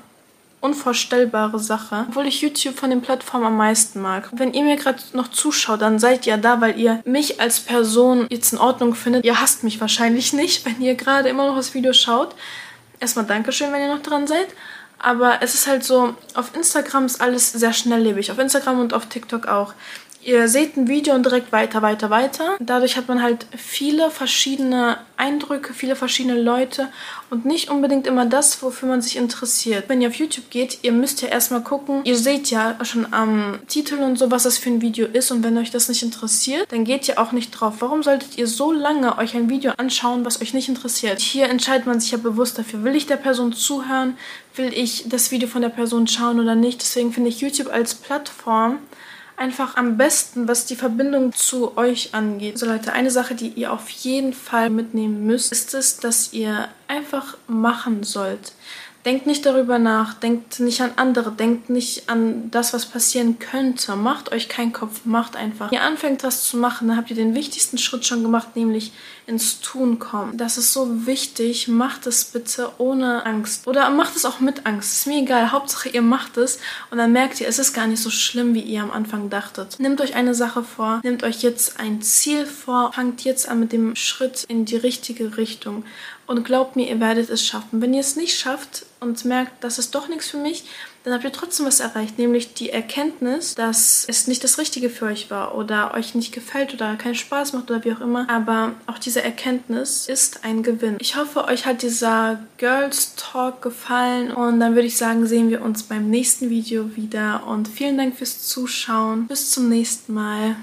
unvorstellbare 0.60 1.60
Sache, 1.60 2.06
obwohl 2.10 2.26
ich 2.26 2.42
YouTube 2.42 2.76
von 2.78 2.90
den 2.90 3.02
Plattformen 3.02 3.46
am 3.46 3.58
meisten 3.58 4.02
mag. 4.02 4.30
Wenn 4.32 4.54
ihr 4.54 4.64
mir 4.64 4.76
gerade 4.76 5.00
noch 5.14 5.28
zuschaut, 5.28 5.82
dann 5.82 6.00
seid 6.00 6.26
ihr 6.26 6.38
da, 6.38 6.60
weil 6.62 6.80
ihr 6.80 7.02
mich 7.06 7.40
als 7.40 7.60
Person 7.60 8.26
jetzt 8.30 8.54
in 8.54 8.60
Ordnung 8.60 8.96
findet. 8.96 9.24
Ihr 9.24 9.40
hasst 9.40 9.64
mich 9.64 9.80
wahrscheinlich 9.80 10.34
nicht, 10.34 10.66
wenn 10.66 10.82
ihr 10.82 10.96
gerade 10.96 11.30
immer 11.30 11.48
noch 11.48 11.56
das 11.56 11.74
Video 11.74 11.94
schaut. 11.94 12.34
Erstmal 13.00 13.26
Dankeschön, 13.26 13.72
wenn 13.72 13.82
ihr 13.82 13.94
noch 13.94 14.02
dran 14.02 14.26
seid. 14.26 14.48
Aber 15.00 15.44
es 15.44 15.54
ist 15.54 15.68
halt 15.68 15.84
so, 15.84 16.16
auf 16.34 16.56
Instagram 16.56 17.06
ist 17.06 17.22
alles 17.22 17.52
sehr 17.52 17.72
schnelllebig. 17.72 18.32
Auf 18.32 18.40
Instagram 18.40 18.80
und 18.80 18.94
auf 18.96 19.06
TikTok 19.06 19.48
auch. 19.48 19.76
Ihr 20.24 20.48
seht 20.50 20.76
ein 20.76 20.88
Video 20.88 21.16
und 21.16 21.26
direkt 21.26 21.52
weiter, 21.52 21.82
weiter, 21.82 22.10
weiter. 22.10 22.58
Dadurch 22.60 22.98
hat 22.98 23.08
man 23.08 23.22
halt 23.22 23.46
viele 23.56 24.12
verschiedene 24.12 24.98
Eindrücke, 25.16 25.74
viele 25.74 25.96
verschiedene 25.96 26.40
Leute 26.40 26.90
und 27.30 27.46
nicht 27.46 27.70
unbedingt 27.70 28.08
immer 28.08 28.26
das, 28.26 28.62
wofür 28.62 28.90
man 28.90 29.02
sich 29.02 29.16
interessiert. 29.16 29.86
Wenn 29.88 30.02
ihr 30.02 30.10
auf 30.10 30.16
YouTube 30.16 30.50
geht, 30.50 30.80
ihr 30.82 30.92
müsst 30.92 31.22
ja 31.22 31.30
erstmal 31.30 31.62
gucken. 31.62 32.02
Ihr 32.04 32.18
seht 32.18 32.50
ja 32.50 32.78
schon 32.84 33.14
am 33.14 33.60
Titel 33.68 33.96
und 33.96 34.18
so, 34.18 34.30
was 34.30 34.44
das 34.44 34.58
für 34.58 34.70
ein 34.70 34.82
Video 34.82 35.08
ist 35.08 35.32
und 35.32 35.44
wenn 35.44 35.58
euch 35.58 35.72
das 35.72 35.88
nicht 35.88 36.04
interessiert, 36.04 36.72
dann 36.72 36.84
geht 36.84 37.08
ihr 37.08 37.20
auch 37.20 37.32
nicht 37.32 37.52
drauf. 37.52 37.76
Warum 37.80 38.04
solltet 38.04 38.38
ihr 38.38 38.48
so 38.48 38.72
lange 38.72 39.18
euch 39.18 39.36
ein 39.36 39.50
Video 39.50 39.72
anschauen, 39.78 40.26
was 40.26 40.42
euch 40.42 40.54
nicht 40.54 40.68
interessiert? 40.68 41.20
Hier 41.20 41.50
entscheidet 41.50 41.88
man 41.88 42.00
sich 42.00 42.12
ja 42.12 42.18
bewusst 42.18 42.58
dafür. 42.58 42.84
Will 42.84 42.96
ich 42.96 43.08
der 43.08 43.18
Person 43.18 43.54
zuhören? 43.54 44.18
Will 44.56 44.74
ich 44.74 45.06
das 45.08 45.32
Video 45.32 45.48
von 45.48 45.62
der 45.62 45.70
Person 45.70 46.08
schauen 46.08 46.40
oder 46.40 46.56
nicht? 46.56 46.82
Deswegen 46.82 47.14
finde 47.14 47.30
ich 47.30 47.40
YouTube 47.40 47.72
als 47.72 47.96
Plattform 47.96 48.80
einfach 49.38 49.78
am 49.78 49.98
besten, 49.98 50.48
was 50.48 50.66
die 50.66 50.76
Verbindung 50.76 51.32
zu 51.32 51.78
euch 51.78 52.14
angeht. 52.14 52.58
So 52.58 52.66
Leute, 52.66 52.92
eine 52.92 53.12
Sache, 53.12 53.36
die 53.36 53.50
ihr 53.50 53.72
auf 53.72 53.88
jeden 53.90 54.34
Fall 54.34 54.70
mitnehmen 54.70 55.26
müsst, 55.26 55.52
ist 55.52 55.74
es, 55.74 55.98
dass 55.98 56.34
ihr 56.34 56.68
einfach 56.88 57.38
machen 57.48 58.04
sollt. 58.04 58.54
Denkt 59.08 59.26
nicht 59.26 59.46
darüber 59.46 59.80
nach, 59.80 60.16
denkt 60.16 60.60
nicht 60.60 60.82
an 60.82 60.92
andere, 60.98 61.32
denkt 61.32 61.70
nicht 61.70 62.10
an 62.10 62.52
das, 62.52 62.74
was 62.74 62.86
passieren 62.86 63.40
könnte. 63.40 63.96
Macht 63.96 64.34
euch 64.34 64.50
keinen 64.50 64.74
Kopf, 64.74 65.06
macht 65.06 65.38
einfach. 65.38 65.72
Wenn 65.72 65.78
ihr 65.78 65.86
anfängt, 65.86 66.26
was 66.26 66.44
zu 66.44 66.58
machen, 66.58 66.90
dann 66.90 66.98
habt 66.98 67.10
ihr 67.10 67.16
den 67.16 67.34
wichtigsten 67.34 67.78
Schritt 67.78 68.06
schon 68.06 68.22
gemacht, 68.22 68.58
nämlich 68.58 68.92
ins 69.26 69.62
Tun 69.62 70.00
kommen. 70.00 70.38
Das 70.38 70.58
ist 70.58 70.74
so 70.74 71.06
wichtig. 71.06 71.70
Macht 71.70 72.06
es 72.06 72.26
bitte 72.26 72.72
ohne 72.80 73.26
Angst. 73.26 73.66
Oder 73.66 73.90
macht 73.92 74.18
es 74.18 74.26
auch 74.26 74.42
mit 74.42 74.66
Angst. 74.66 74.92
Ist 74.92 75.08
mir 75.08 75.22
egal. 75.22 75.54
Hauptsache, 75.54 75.88
ihr 75.88 76.02
macht 76.02 76.36
es 76.36 76.60
und 76.92 76.98
dann 76.98 77.14
merkt 77.14 77.40
ihr, 77.40 77.48
es 77.48 77.60
ist 77.60 77.74
gar 77.74 77.88
nicht 77.88 78.02
so 78.02 78.10
schlimm, 78.10 78.54
wie 78.56 78.62
ihr 78.62 78.82
am 78.82 78.92
Anfang 78.92 79.30
dachtet. 79.30 79.80
Nehmt 79.80 80.02
euch 80.02 80.16
eine 80.16 80.36
Sache 80.36 80.64
vor, 80.64 81.00
nehmt 81.04 81.24
euch 81.24 81.44
jetzt 81.44 81.80
ein 81.80 82.02
Ziel 82.02 82.46
vor, 82.46 82.92
fangt 82.92 83.24
jetzt 83.24 83.48
an 83.48 83.62
mit 83.62 83.72
dem 83.72 83.96
Schritt 83.96 84.44
in 84.50 84.66
die 84.66 84.76
richtige 84.76 85.38
Richtung 85.38 85.86
und 86.28 86.44
glaubt 86.44 86.76
mir, 86.76 86.88
ihr 86.88 87.00
werdet 87.00 87.30
es 87.30 87.44
schaffen. 87.44 87.82
Wenn 87.82 87.94
ihr 87.94 88.02
es 88.02 88.16
nicht 88.16 88.38
schafft 88.38 88.86
und 89.00 89.26
merkt, 89.26 89.64
das 89.64 89.80
ist 89.80 89.96
doch 89.96 90.10
nichts 90.10 90.30
für 90.30 90.38
mich, 90.38 90.66
dann 91.04 91.14
habt 91.14 91.24
ihr 91.24 91.32
trotzdem 91.32 91.66
was 91.66 91.80
erreicht, 91.80 92.20
nämlich 92.20 92.54
die 92.54 92.70
Erkenntnis, 92.70 93.56
dass 93.56 94.06
es 94.10 94.28
nicht 94.28 94.44
das 94.44 94.58
Richtige 94.58 94.90
für 94.90 95.06
euch 95.06 95.32
war 95.32 95.56
oder 95.56 95.94
euch 95.94 96.16
nicht 96.16 96.34
gefällt 96.34 96.74
oder 96.74 96.98
keinen 96.98 97.16
Spaß 97.16 97.54
macht 97.54 97.72
oder 97.72 97.84
wie 97.86 97.94
auch 97.94 98.02
immer. 98.02 98.30
Aber 98.30 98.74
auch 98.88 99.00
diese 99.00 99.24
Erkenntnis 99.24 100.10
ist 100.10 100.44
ein 100.44 100.64
Gewinn. 100.64 100.98
Ich 101.00 101.16
hoffe, 101.16 101.46
euch 101.46 101.66
hat 101.66 101.82
dieser 101.82 102.42
Girls 102.58 103.16
Talk 103.16 103.62
gefallen 103.62 104.32
und 104.32 104.60
dann 104.60 104.76
würde 104.76 104.88
ich 104.88 104.98
sagen, 104.98 105.26
sehen 105.26 105.50
wir 105.50 105.62
uns 105.62 105.84
beim 105.84 106.10
nächsten 106.10 106.50
Video 106.50 106.98
wieder 106.98 107.48
und 107.48 107.70
vielen 107.70 107.98
Dank 107.98 108.18
fürs 108.18 108.46
Zuschauen. 108.46 109.28
Bis 109.28 109.52
zum 109.52 109.70
nächsten 109.70 110.14
Mal. 110.14 110.58